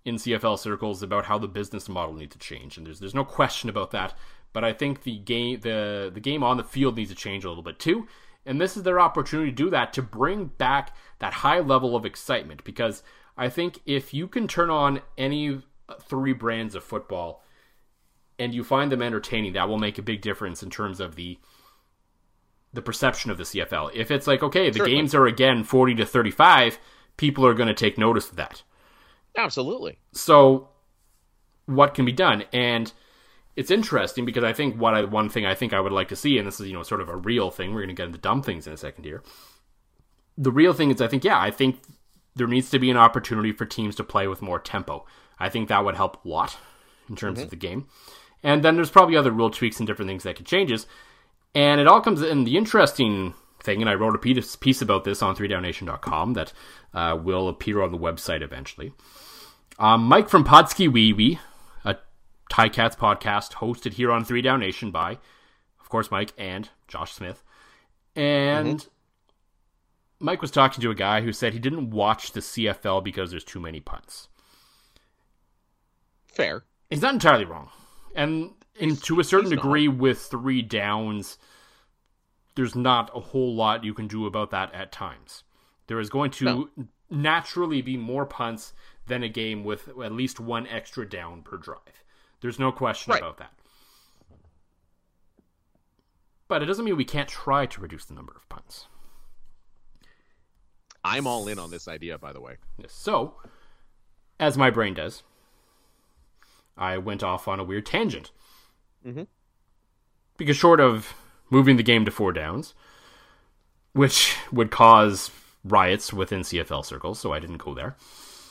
[0.07, 3.27] in CFL circles about how the business model needs to change, and there's there's no
[3.27, 4.15] question about that.
[4.55, 7.51] But I think the game the the game on the field needs to change a
[7.51, 8.09] little bit too.
[8.47, 12.07] And this is their opportunity to do that to bring back that high level of
[12.07, 13.03] excitement because
[13.37, 15.61] I think if you can turn on any
[16.01, 17.45] three brands of football
[18.39, 21.39] and you find them entertaining, that will make a big difference in terms of the
[22.73, 23.91] the perception of the CFL.
[23.95, 24.97] If it's like, okay, the Certainly.
[24.97, 26.79] games are again 40 to 35,
[27.17, 28.63] people are going to take notice of that.
[29.37, 29.99] Absolutely.
[30.13, 30.69] So,
[31.67, 32.45] what can be done?
[32.53, 32.93] And
[33.57, 36.17] it's interesting because I think what I, one thing I think I would like to
[36.17, 37.71] see, and this is you know sort of a real thing.
[37.71, 39.23] We're going to get into dumb things in a second here.
[40.39, 41.81] The real thing is, I think, yeah, I think
[42.35, 45.05] there needs to be an opportunity for teams to play with more tempo.
[45.39, 46.57] I think that would help a lot
[47.09, 47.51] in terms of mm-hmm.
[47.51, 47.87] the game.
[48.43, 50.87] And then there's probably other rule tweaks and different things that could changes.
[51.55, 55.23] And it all comes in the interesting thing, and I wrote a piece, about this
[55.23, 56.53] on 3downnation.com that
[56.95, 58.93] uh, will appear on the website eventually.
[59.79, 61.39] Um, Mike from Podsky Wee Wee,
[61.85, 61.97] a
[62.51, 65.19] Ticats podcast hosted here on Three Down Nation by,
[65.81, 67.43] of course, Mike and Josh Smith.
[68.15, 68.87] And
[70.19, 73.45] Mike was talking to a guy who said he didn't watch the CFL because there's
[73.45, 74.29] too many punts.
[76.27, 76.65] Fair.
[76.91, 77.71] He's not entirely wrong.
[78.15, 79.63] And in, to a certain he's not.
[79.63, 81.39] degree, with three downs,
[82.55, 85.45] there's not a whole lot you can do about that at times.
[85.87, 86.69] There is going to no.
[87.11, 88.73] naturally be more punts
[89.07, 92.05] than a game with at least one extra down per drive.
[92.41, 93.23] There's no question right.
[93.23, 93.53] about that.
[96.49, 98.87] But it doesn't mean we can't try to reduce the number of punts.
[101.05, 102.57] I'm all in on this idea, by the way.
[102.87, 103.35] So,
[104.39, 105.23] as my brain does,
[106.77, 108.31] I went off on a weird tangent.
[109.07, 109.23] Mm-hmm.
[110.37, 111.15] Because short of
[111.51, 112.75] moving the game to four downs,
[113.93, 115.31] which would cause
[115.65, 117.97] riots within CFL circles, so I didn't go there.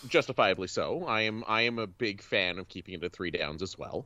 [0.07, 1.05] Justifiably so.
[1.05, 4.05] I am I am a big fan of keeping it to three downs as well.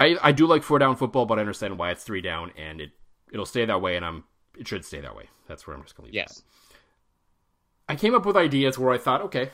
[0.00, 2.80] I, I do like four down football, but I understand why it's three down, and
[2.80, 2.90] it
[3.32, 4.24] it'll stay that way, and I'm
[4.58, 5.28] it should stay that way.
[5.46, 6.14] That's where I'm just gonna leave.
[6.14, 6.42] Yes.
[7.88, 9.50] I came up with ideas where I thought, okay,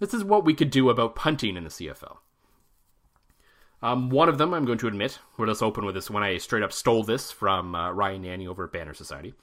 [0.00, 2.18] this is what we could do about punting in the CFL.
[3.80, 6.38] Um, one of them, I'm going to admit, we'll just open with this when I
[6.38, 9.34] straight up stole this from uh, Ryan Nanni over at Banner Society.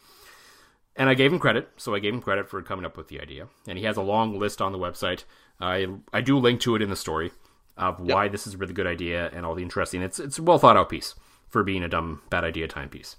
[0.98, 3.20] And I gave him credit, so I gave him credit for coming up with the
[3.20, 3.48] idea.
[3.68, 5.24] And he has a long list on the website.
[5.60, 7.32] I I do link to it in the story
[7.78, 8.32] of why yep.
[8.32, 10.02] this is a really good idea and all the interesting.
[10.02, 11.16] It's it's a well thought out piece
[11.50, 13.18] for being a dumb bad idea timepiece.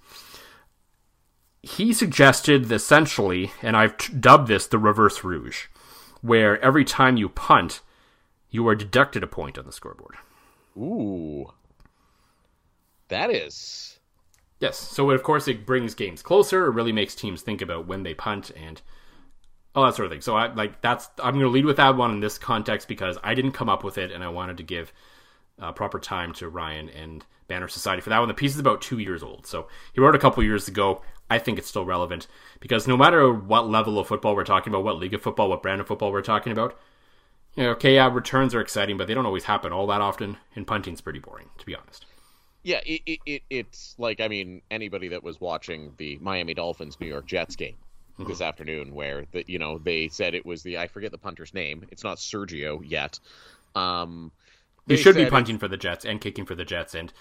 [1.63, 5.67] He suggested essentially, and I've t- dubbed this the reverse rouge,
[6.23, 7.81] where every time you punt,
[8.51, 10.17] you are deducted a point on the scoreboard.
[10.77, 11.47] Ooh.
[13.09, 13.99] That is.
[14.61, 14.79] Yes.
[14.79, 16.67] So, of course, it brings games closer.
[16.67, 18.81] It really makes teams think about when they punt and
[19.75, 20.23] all that sort of thing.
[20.23, 21.09] So, I like that's.
[21.19, 23.85] I'm going to lead with that one in this context because I didn't come up
[23.85, 24.93] with it, and I wanted to give
[25.59, 28.29] uh, proper time to Ryan and Banner Society for that one.
[28.29, 31.03] The piece is about two years old, so he wrote a couple years ago.
[31.29, 32.29] I think it's still relevant
[32.61, 35.63] because no matter what level of football we're talking about, what league of football, what
[35.63, 36.79] brand of football we're talking about,
[37.57, 40.37] you know, okay, yeah, returns are exciting, but they don't always happen all that often.
[40.55, 42.07] And punting's pretty boring, to be honest.
[42.63, 46.99] Yeah, it, it, it it's like I mean anybody that was watching the Miami Dolphins
[47.01, 47.77] New York Jets game
[48.19, 48.29] mm-hmm.
[48.29, 51.55] this afternoon, where that you know they said it was the I forget the punter's
[51.55, 51.87] name.
[51.91, 53.19] It's not Sergio yet.
[53.75, 54.33] Um,
[54.87, 57.13] they, should be punting for the Jets and kicking for the Jets, and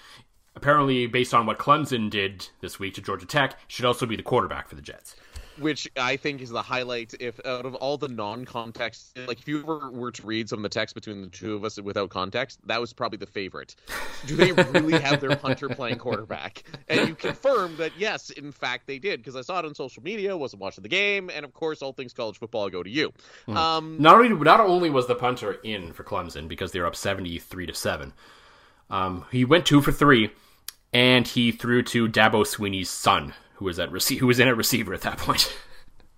[0.54, 4.22] apparently, based on what Clemson did this week to Georgia Tech, should also be the
[4.22, 5.16] quarterback for the Jets
[5.58, 7.14] which I think is the highlight.
[7.20, 10.62] If out of all the non-context, like if you ever were to read some of
[10.62, 13.76] the text between the two of us without context, that was probably the favorite.
[14.26, 16.64] Do they really have their punter playing quarterback?
[16.88, 20.02] And you confirmed that yes, in fact they did because I saw it on social
[20.02, 20.36] media.
[20.36, 23.12] Wasn't watching the game, and of course, all things college football go to you.
[23.48, 23.56] Mm.
[23.56, 26.96] Um, not only not only was the punter in for Clemson because they were up
[26.96, 28.12] seventy-three to seven.
[28.88, 30.30] Um, he went two for three,
[30.92, 34.56] and he threw to Dabo Swinney's son, who was at receive who was in at
[34.56, 35.54] receiver at that point.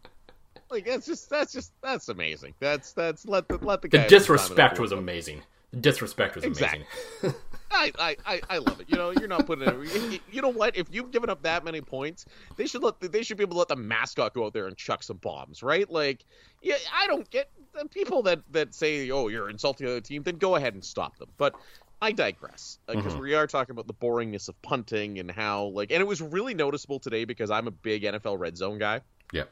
[0.70, 2.54] like that's just that's just that's amazing.
[2.60, 5.42] That's that's let the let the the disrespect was amazing.
[5.70, 6.86] The disrespect was exactly.
[7.22, 7.40] amazing.
[7.70, 8.86] I, I, I love it.
[8.88, 10.22] You know, you're not putting it.
[10.32, 10.76] You know what?
[10.76, 12.24] If you've given up that many points,
[12.56, 14.76] they should let they should be able to let the mascot go out there and
[14.76, 15.88] chuck some bombs, right?
[15.88, 16.24] Like,
[16.62, 20.22] yeah, I don't get the people that that say, "Oh, you're insulting the other team."
[20.22, 21.28] Then go ahead and stop them.
[21.36, 21.54] But
[22.00, 23.20] I digress because uh, mm-hmm.
[23.20, 26.54] we are talking about the boringness of punting and how like, and it was really
[26.54, 29.00] noticeable today because I'm a big NFL red zone guy.
[29.32, 29.50] Yep.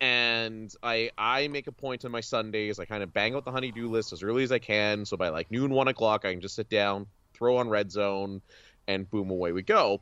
[0.00, 2.78] And I I make a point on my Sundays.
[2.78, 5.28] I kind of bang out the honeydew list as early as I can, so by
[5.28, 8.42] like noon, one o'clock, I can just sit down, throw on red zone,
[8.88, 10.00] and boom, away we go.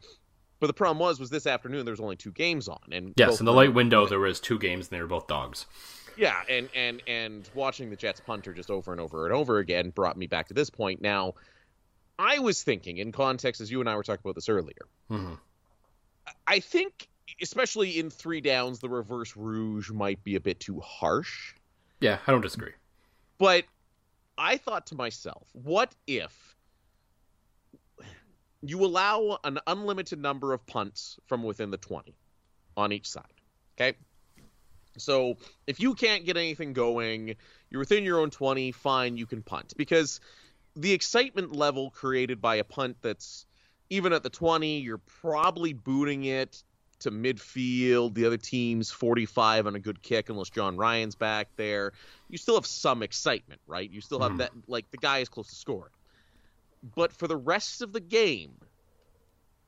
[0.60, 3.40] But the problem was, was this afternoon there was only two games on, and yes,
[3.40, 5.66] in the late window there was two games, and they were both dogs.
[6.16, 9.90] Yeah, and and and watching the Jets punter just over and over and over again
[9.90, 11.00] brought me back to this point.
[11.00, 11.34] Now,
[12.18, 14.86] I was thinking in context, as you and I were talking about this earlier.
[15.10, 15.34] Mm-hmm.
[16.46, 17.08] I think,
[17.40, 21.54] especially in three downs, the reverse rouge might be a bit too harsh.
[22.00, 22.72] Yeah, I don't disagree.
[23.38, 23.64] But
[24.38, 26.56] I thought to myself, what if
[28.62, 32.14] you allow an unlimited number of punts from within the 20
[32.76, 33.24] on each side?
[33.76, 33.96] Okay.
[34.98, 35.36] So
[35.66, 37.36] if you can't get anything going,
[37.70, 39.72] you're within your own 20, fine, you can punt.
[39.76, 40.20] Because
[40.76, 43.46] the excitement level created by a punt that's
[43.90, 46.62] even at the 20, you're probably booting it
[47.00, 48.14] to midfield.
[48.14, 51.92] The other team's 45 on a good kick, unless John Ryan's back there.
[52.28, 53.90] You still have some excitement, right?
[53.90, 54.38] You still have mm.
[54.38, 55.92] that, like the guy is close to scoring.
[56.94, 58.54] But for the rest of the game,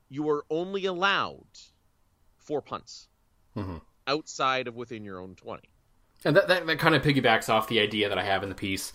[0.09, 1.45] you are only allowed
[2.37, 3.07] four punts
[3.55, 3.77] mm-hmm.
[4.07, 5.63] outside of within your own 20.
[6.23, 8.55] And that, that, that kind of piggybacks off the idea that I have in the
[8.55, 8.91] piece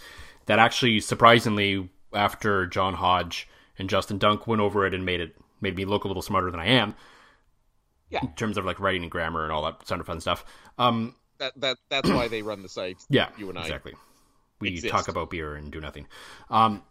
[0.46, 3.48] that actually surprisingly after John Hodge
[3.78, 6.50] and Justin Dunk went over it and made it made me look a little smarter
[6.50, 6.94] than I am.
[8.08, 8.20] Yeah.
[8.22, 10.44] In terms of like writing and grammar and all that sort of fun stuff.
[10.78, 12.98] Um, that that that's why they run the site.
[13.08, 13.94] Yeah, you and I exactly.
[14.60, 14.92] We exist.
[14.92, 16.06] talk about beer and do nothing.
[16.50, 16.82] Um,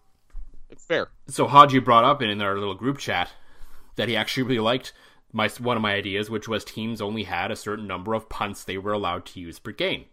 [0.70, 1.10] it's fair.
[1.28, 3.30] So Haji brought up in our little group chat
[3.96, 4.94] that he actually really liked
[5.32, 8.64] my one of my ideas, which was teams only had a certain number of punts
[8.64, 10.06] they were allowed to use per game.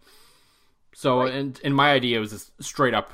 [0.94, 3.10] So, and and my idea was just straight up,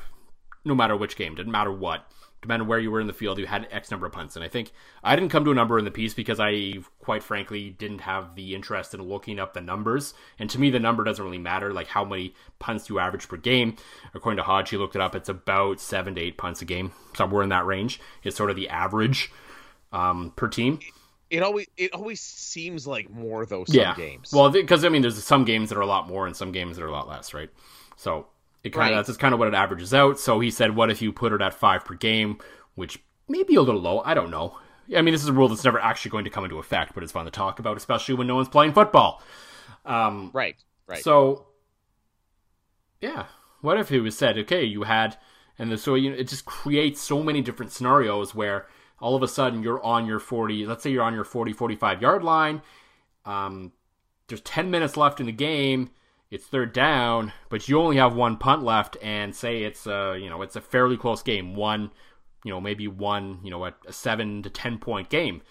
[0.64, 2.06] no matter which game, didn't matter what,
[2.42, 4.36] depending where you were in the field, you had X number of punts.
[4.36, 7.22] And I think I didn't come to a number in the piece because I, quite
[7.22, 10.12] frankly, didn't have the interest in looking up the numbers.
[10.38, 13.36] And to me, the number doesn't really matter, like how many punts you average per
[13.36, 13.76] game.
[14.12, 15.14] According to Hodge, he looked it up.
[15.14, 18.00] It's about seven to eight punts a game, somewhere in that range.
[18.24, 19.30] It's sort of the average
[19.92, 20.80] um, per team.
[21.30, 23.64] It always it always seems like more though.
[23.64, 23.94] Some yeah.
[23.94, 24.32] games.
[24.32, 26.76] Well, because I mean, there's some games that are a lot more and some games
[26.76, 27.48] that are a lot less, right?
[27.96, 28.26] So
[28.64, 29.06] it kind of Right.
[29.06, 30.18] that's kind of what it averages out.
[30.18, 32.38] So he said, what if you put it at five per game,
[32.74, 32.98] which
[33.28, 34.02] may be a little low.
[34.04, 34.58] I don't know.
[34.96, 37.02] I mean, this is a rule that's never actually going to come into effect, but
[37.02, 39.22] it's fun to talk about, especially when no one's playing football.
[39.84, 40.56] Um, right,
[40.86, 41.02] right.
[41.02, 41.46] so,
[43.00, 43.26] yeah,
[43.60, 45.16] what if it was said, okay, you had,
[45.58, 48.66] and the, so you, it just creates so many different scenarios where
[49.00, 52.02] all of a sudden you're on your 40, let's say you're on your 40, 45
[52.02, 52.62] yard line.
[53.24, 53.72] Um,
[54.28, 55.90] there's 10 minutes left in the game.
[56.32, 60.28] It's third down, but you only have one punt left, and say it's a, you
[60.28, 61.54] know, it's a fairly close game.
[61.54, 61.92] One,
[62.42, 65.42] you know, maybe one, you know, a, a seven to 10 point game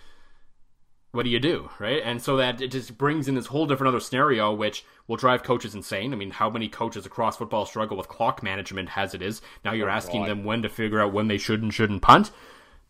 [1.12, 2.02] what do you do, right?
[2.04, 5.44] And so that it just brings in this whole different other scenario, which will drive
[5.44, 6.14] coaches insane.
[6.14, 9.42] I mean, how many coaches across football struggle with clock management as it is?
[9.66, 10.30] Now you're oh, asking God.
[10.30, 12.32] them when to figure out when they should and shouldn't punt.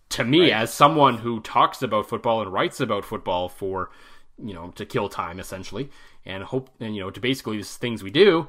[0.09, 0.51] To me, Right.
[0.53, 3.89] as someone who talks about football and writes about football for,
[4.37, 5.89] you know, to kill time essentially,
[6.25, 8.47] and hope, and you know, to basically these things we do,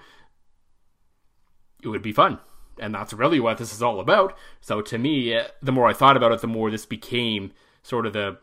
[1.82, 2.38] it would be fun.
[2.78, 4.36] And that's really what this is all about.
[4.60, 7.52] So to me, the more I thought about it, the more this became
[7.82, 8.38] sort of the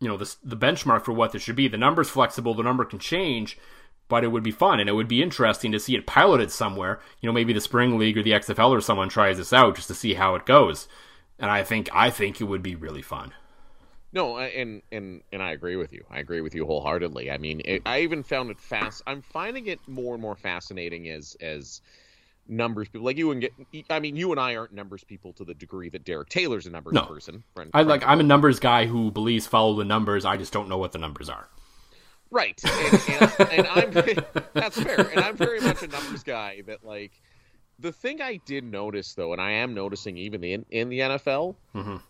[0.00, 1.68] you know the the benchmark for what this should be.
[1.68, 3.58] The number's flexible, the number can change,
[4.08, 7.00] but it would be fun and it would be interesting to see it piloted somewhere.
[7.20, 9.88] You know, maybe the spring league or the XFL or someone tries this out just
[9.88, 10.88] to see how it goes.
[11.38, 13.32] And I think I think it would be really fun.
[14.14, 16.04] No, and and and I agree with you.
[16.08, 17.30] I agree with you wholeheartedly.
[17.32, 19.02] I mean, it, I even found it fast.
[19.08, 21.80] I'm finding it more and more fascinating as as
[22.46, 23.52] numbers people like you and get.
[23.90, 26.70] I mean, you and I aren't numbers people to the degree that Derek Taylor's a
[26.70, 27.02] numbers No.
[27.06, 27.42] person.
[27.54, 30.24] Friend, I like friend I'm a numbers guy who believes follow the numbers.
[30.24, 31.48] I just don't know what the numbers are.
[32.30, 33.90] right, and, and, and I'm
[34.54, 35.00] that's fair.
[35.00, 36.62] And I'm very much a numbers guy.
[36.66, 37.20] That like
[37.80, 41.56] the thing I did notice though, and I am noticing even in in the NFL,
[41.74, 42.00] Mhm.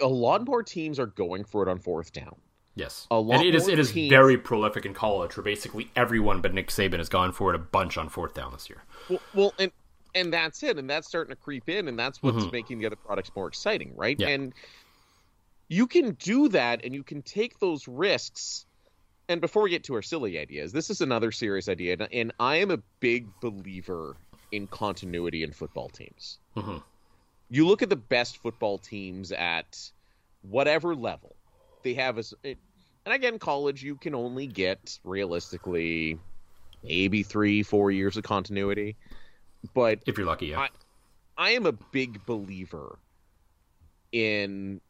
[0.00, 2.36] A lot more teams are going for it on fourth down.
[2.74, 5.90] Yes, A lot and it is it is teams- very prolific in college, where basically
[5.94, 8.82] everyone but Nick Saban has gone for it a bunch on fourth down this year.
[9.10, 9.70] Well, well, and
[10.14, 12.96] and that's it, and that's starting to creep in, and that's what's making the other
[12.96, 14.16] products more exciting, right?
[14.16, 14.28] Mm-hmm.
[14.28, 14.34] Yeah.
[14.34, 14.54] And
[15.68, 18.66] you can do that, and you can take those risks.
[19.28, 22.56] And before we get to our silly ideas, this is another serious idea, and, I
[22.56, 24.16] am a big believer
[24.50, 26.38] in continuity in football teams.
[26.56, 26.82] Mhm.
[27.52, 29.78] You look at the best football teams at
[30.40, 31.36] whatever level
[31.82, 32.56] they have as, it,
[33.04, 36.18] and again, college you can only get realistically
[36.82, 38.96] maybe three, four years of continuity,
[39.74, 40.60] but If you're lucky, yeah.
[40.60, 40.70] I-
[41.36, 42.98] I am a big believer
[44.12, 44.80] in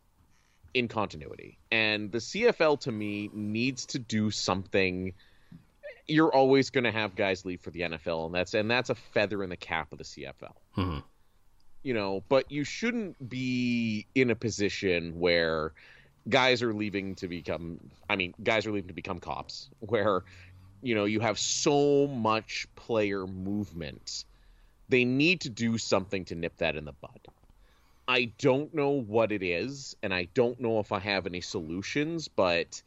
[0.74, 1.58] in continuity.
[1.70, 5.12] And the CFL to me needs to do something
[6.08, 8.94] you're always going to have guys leave for the NFL and that's and that's a
[8.94, 10.56] feather in the cap of the CFL.
[10.76, 11.02] Mhm.
[11.82, 15.72] You know, but you shouldn't be in a position where
[16.28, 20.22] guys are leaving to become I mean, guys are leaving to become cops where
[20.84, 24.24] you know, you have so much player movement
[24.88, 27.20] they need to do something to nip that in the bud.
[28.06, 32.28] I don't know what it is, and I don't know if I have any solutions,
[32.28, 32.82] but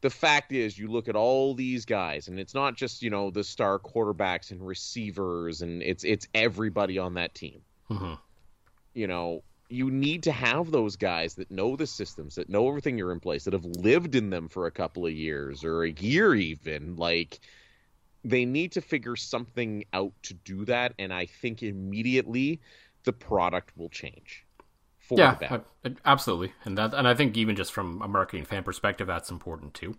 [0.00, 3.30] the fact is, you look at all these guys, and it's not just you know
[3.30, 7.62] the star quarterbacks and receivers, and it's it's everybody on that team.
[7.90, 8.18] Mhm.
[8.94, 12.98] You know, you need to have those guys that know the systems, that know everything
[12.98, 15.90] you're in place, that have lived in them for a couple of years or a
[15.92, 16.96] year even.
[16.96, 17.40] Like
[18.24, 22.60] they need to figure something out to do that, and I think immediately
[23.04, 24.44] the product will change.
[24.98, 25.64] For yeah, the better.
[25.84, 29.06] I- I- absolutely, and that, and I think even just from a marketing fan perspective,
[29.06, 29.96] that's important too.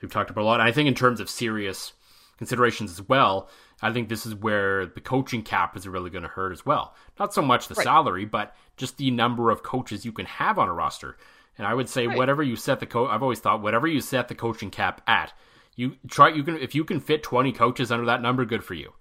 [0.00, 0.60] We've talked about a lot.
[0.60, 1.92] And I think in terms of serious
[2.38, 3.48] considerations as well,
[3.80, 6.94] I think this is where the coaching cap is really going to hurt as well.
[7.18, 7.84] Not so much the Right.
[7.84, 11.16] salary, but just the number of coaches you can have on a roster.
[11.56, 12.16] And I would say Right.
[12.16, 15.32] whatever you set the co- I've always thought whatever you set the coaching cap at,
[15.76, 18.74] you try you can if you can fit twenty coaches under that number, good for
[18.74, 18.94] you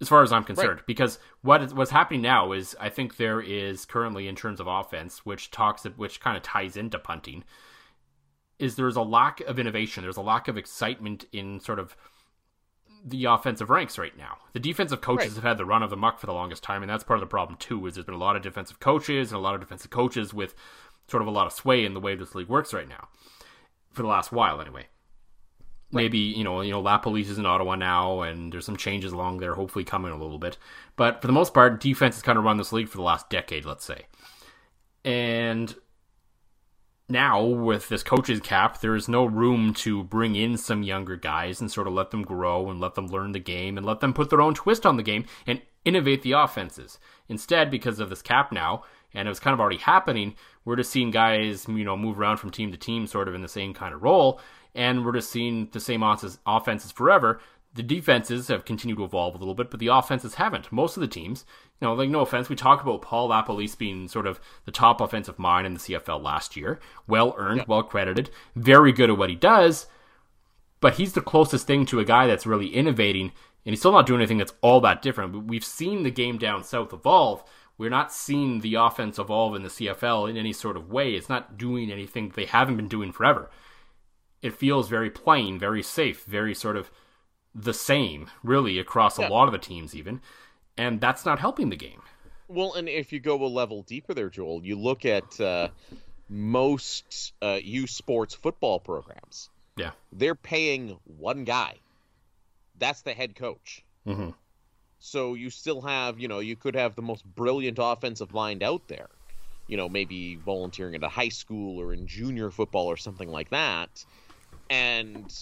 [0.00, 0.82] as far as I'm concerned.
[0.86, 4.66] Because what is, what's happening now is I think there is currently in terms of
[4.66, 7.44] offense, which talks which kind of ties into punting,
[8.58, 10.02] is there's a lack of innovation.
[10.02, 11.96] There's a lack of excitement in sort of
[13.08, 14.38] the offensive ranks right now.
[14.52, 15.34] The defensive coaches Right.
[15.36, 17.20] have had the run of the muck for the longest time, and that's part of
[17.20, 17.86] the problem too.
[17.86, 20.54] Is there's been a lot of defensive coaches and a lot of defensive coaches with
[21.08, 23.06] sort of a lot of sway in the way this league works right now,
[23.92, 24.86] for the last while anyway.
[25.92, 29.38] Maybe you know, you know, LaPolice is in Ottawa now, and there's some changes along
[29.38, 30.58] there, hopefully coming a little bit.
[30.96, 33.30] But for the most part, defense has kind of run this league for the last
[33.30, 34.06] decade, let's say.
[35.04, 35.72] And
[37.08, 41.60] now with this coach's cap, there is no room to bring in some younger guys
[41.60, 44.12] and sort of let them grow and let them learn the game and let them
[44.12, 46.98] put their own twist on the game and innovate the offenses.
[47.28, 48.82] Instead, because of this cap now,
[49.14, 50.34] and it was kind of already happening,
[50.64, 53.42] we're just seeing guys, you know, move around from team to team sort of in
[53.42, 54.40] the same kind of role,
[54.74, 57.40] and we're just seeing the same offenses forever
[57.76, 60.72] the defenses have continued to evolve a little bit, but the offenses haven't.
[60.72, 61.44] Most of the teams,
[61.80, 65.00] you know, like no offense, we talk about Paul LaPolice being sort of the top
[65.00, 66.80] offensive mind in the CFL last year.
[67.06, 67.64] Well earned, yeah.
[67.68, 69.86] well credited, very good at what he does,
[70.80, 73.32] but he's the closest thing to a guy that's really innovating,
[73.64, 75.48] and he's still not doing anything that's all that different.
[75.48, 77.44] We've seen the game down south evolve.
[77.78, 81.14] We're not seeing the offense evolve in the CFL in any sort of way.
[81.14, 83.50] It's not doing anything they haven't been doing forever.
[84.40, 86.90] It feels very plain, very safe, very sort of
[87.54, 89.28] the same, really, across yeah.
[89.28, 90.22] a lot of the teams, even.
[90.78, 92.02] And that's not helping the game.
[92.48, 95.68] Well, and if you go a level deeper there, Joel, you look at uh,
[96.28, 99.50] most uh, U Sports football programs.
[99.76, 99.90] Yeah.
[100.12, 101.76] They're paying one guy.
[102.78, 103.84] That's the head coach.
[104.06, 104.30] Mm-hmm.
[104.98, 108.86] So you still have, you know, you could have the most brilliant offensive line out
[108.88, 109.08] there.
[109.66, 113.50] You know, maybe volunteering at a high school or in junior football or something like
[113.50, 114.04] that.
[114.70, 115.32] And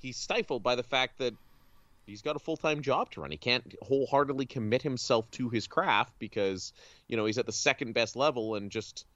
[0.00, 1.34] he's stifled by the fact that
[2.08, 3.30] he's got a full-time job to run.
[3.30, 6.72] He can't wholeheartedly commit himself to his craft because,
[7.06, 9.06] you know, he's at the second best level and just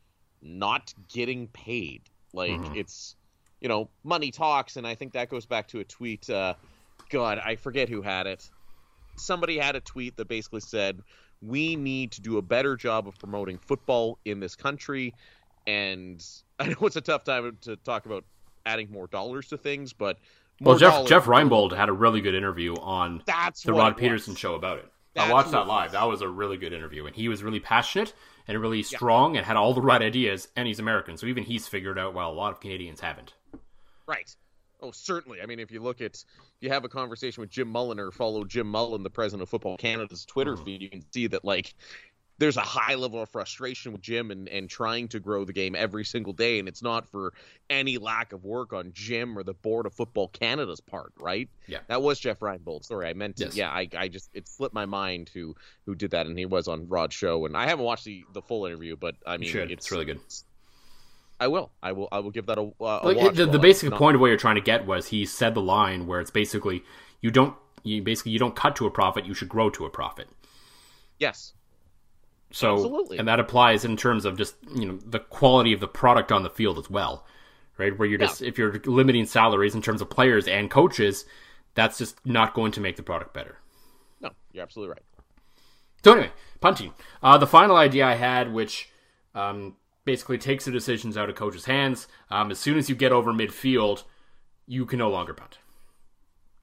[0.43, 2.03] not getting paid.
[2.33, 2.77] Like mm-hmm.
[2.77, 3.17] it's
[3.61, 6.55] you know, money talks and I think that goes back to a tweet uh
[7.11, 8.49] god, I forget who had it.
[9.17, 11.01] Somebody had a tweet that basically said,
[11.43, 15.15] "We need to do a better job of promoting football in this country."
[15.67, 16.25] And
[16.59, 18.25] I know it's a tough time to talk about
[18.65, 20.19] adding more dollars to things, but
[20.63, 24.55] well, Jeff Jeff Reinebold had a really good interview on That's the Rod Pedersen show
[24.55, 24.91] about it.
[25.15, 25.93] That's I watched that live.
[25.93, 28.15] That was a really good interview, and he was really passionate
[28.49, 29.39] and really strong yeah.
[29.39, 30.49] and had all the right ideas.
[30.57, 33.35] And he's American, so even he's figured out while a lot of Canadians haven't.
[34.07, 34.35] Right.
[34.81, 35.41] Oh, certainly.
[35.41, 36.25] I mean, if you look at, if
[36.61, 39.77] you have a conversation with Jim Mullin or follow Jim Mullin, the president of Football
[39.77, 40.65] Canada's Twitter mm-hmm.
[40.65, 41.75] feed, you can see that like
[42.39, 45.75] there's a high level of frustration with Jim and, and trying to grow the game
[45.75, 46.59] every single day.
[46.59, 47.33] And it's not for
[47.71, 51.49] any lack of work on Jim or the board of Football Canada's part, right?
[51.67, 51.79] Yeah.
[51.89, 52.85] That was Jeff Reinebold.
[52.85, 53.45] Sorry, I meant to.
[53.45, 53.57] Yes.
[53.57, 55.55] Yeah, I, I just, it slipped my mind who
[55.87, 56.27] who did that.
[56.27, 57.47] And he was on Rod's show.
[57.47, 60.21] And I haven't watched the, the full interview, but I mean, it's, it's, really good.
[61.39, 61.71] I will.
[61.83, 62.09] I will.
[62.11, 63.99] I will give that a, a like, The, the basic not...
[63.99, 66.83] point of what you're trying to get was he said the line where it's basically
[67.21, 69.27] you don't you basically you don't cut to a profit.
[69.27, 70.29] You should grow to a profit.
[71.19, 71.53] Yes.
[72.53, 73.19] So Absolutely.
[73.19, 76.43] and that applies in terms of just you know the quality of the product on
[76.43, 77.27] the field as well,
[77.79, 77.97] right?
[77.99, 78.49] Where you're just yeah.
[78.49, 81.25] if you're limiting salaries in terms of players and coaches,
[81.75, 83.59] that's just not going to make the product better.
[84.21, 85.03] No, you're absolutely right.
[86.05, 86.93] So anyway, punting.
[87.23, 88.91] Uh, the final idea I had, which
[89.35, 92.07] um, basically takes the decisions out of coaches' hands.
[92.31, 94.03] Um, as soon as you get over midfield,
[94.67, 95.59] you can no longer punt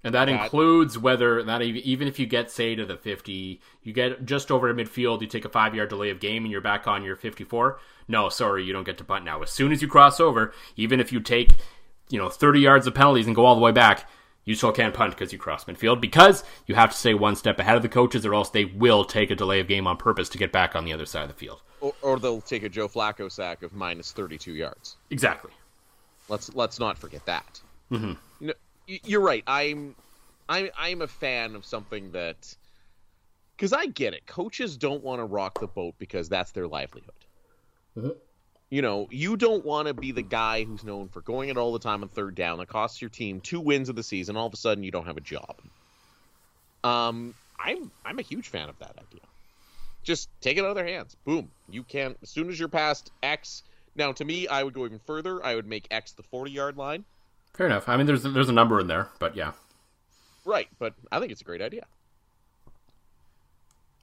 [0.04, 3.94] and that, that, includes whether that even if you get say to the 50 you
[3.94, 6.88] get just over midfield you take a five yard delay of game and you're back
[6.88, 9.42] on your 54 no sorry you don't get to punt now.
[9.42, 11.52] As soon as you cross over even if you take
[12.10, 14.10] you know 30 yards of penalties and go all the way back
[14.46, 17.60] you still can't punt because you cross midfield because you have to stay one step
[17.60, 20.30] ahead of the coaches or else they will take a delay of game on purpose
[20.30, 21.62] to get back on the other side of the field.
[21.82, 24.98] Or, or they'll take a joe flacco sack of minus 32 yards.
[25.12, 25.52] Exactly.
[26.30, 27.62] Let's let's not forget that.
[27.92, 28.14] Mm-hmm.
[28.40, 28.54] you know,
[28.90, 29.44] you're right.
[29.46, 29.96] I'm
[30.48, 32.56] I'm I'm a fan of something that
[33.56, 34.26] because I get it.
[34.26, 37.12] Coaches don't want to rock the boat because that's their livelihood.
[37.98, 38.10] Mm-hmm.
[38.70, 41.74] You know, you don't want to be the guy who's known for going it all
[41.74, 44.38] the time on third down that costs your team two wins of the season.
[44.38, 45.56] All of a sudden, you don't have a job.
[46.84, 49.22] Um, I'm I'm a huge fan of that idea.
[50.04, 51.16] Just take it out of their hands.
[51.26, 51.52] Boom.
[51.70, 53.64] You can as soon as you're past X.
[53.96, 55.44] Now, to me, I would go even further.
[55.44, 57.04] I would make X the 40 yard line
[57.60, 57.90] Fair enough.
[57.90, 59.52] I mean, there's there's a number in there, but yeah.
[60.46, 61.88] Right, but I think it's a great idea.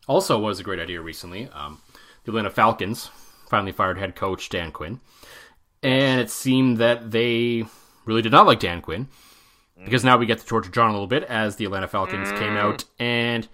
[0.06, 1.48] Also, was a great idea recently.
[1.54, 1.80] Um,
[2.24, 3.08] the Atlanta Falcons
[3.48, 5.00] finally fired head coach Dan Quinn,
[5.82, 7.64] and it seemed that they
[8.04, 9.08] really did not like Dan Quinn
[9.82, 12.38] because now we get to torture John a little bit as the Atlanta Falcons mm.
[12.38, 13.48] came out and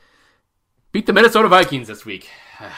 [0.90, 2.28] beat the Minnesota Vikings this week.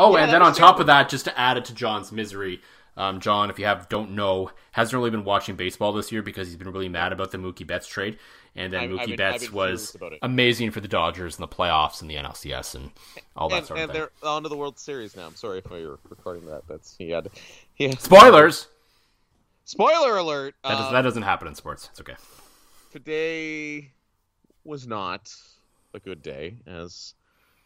[0.00, 2.60] oh, yeah, and then on top of that, just to add it to John's misery,
[2.96, 6.48] um, John, if you have don't know, hasn't really been watching baseball this year because
[6.48, 8.18] he's been really mad about the Mookie Betts trade.
[8.56, 12.10] And then I've, Mookie been, Betts was amazing for the Dodgers in the playoffs and
[12.10, 12.90] the NLCS and
[13.36, 14.02] all that and, sort of and thing.
[14.02, 15.26] And they're on to the World Series now.
[15.26, 16.62] I'm sorry if you're recording that.
[16.68, 17.30] That's he had,
[17.74, 18.68] he had spoilers.
[19.64, 20.54] Spoiler alert.
[20.62, 21.88] That, does, um, that doesn't happen in sports.
[21.90, 22.14] It's okay.
[22.92, 23.90] today
[24.64, 25.34] was not
[25.94, 27.14] a good day as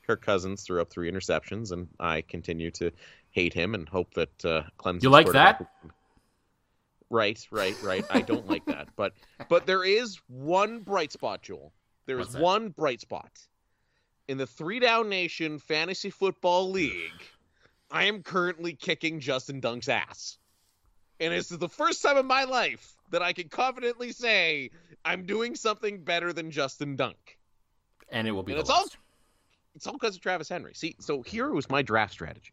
[0.07, 2.91] Kirk Cousins threw up three interceptions, and I continue to
[3.31, 5.03] hate him and hope that uh, Clemson.
[5.03, 5.67] You like that?
[7.11, 8.05] Right, right, right.
[8.11, 9.13] I don't like that, but
[9.49, 11.73] but there is one bright spot, Joel.
[12.07, 13.31] There is one bright spot
[14.29, 17.23] in the Three Down Nation Fantasy Football League.
[17.91, 20.37] I am currently kicking Justin Dunk's ass,
[21.19, 24.71] and this is the first time in my life that I can confidently say
[25.03, 27.39] I'm doing something better than Justin Dunk.
[28.11, 28.85] And it will be it's all-
[29.75, 30.75] It's all because of Travis Henry.
[30.75, 32.53] See, so here was my draft strategy.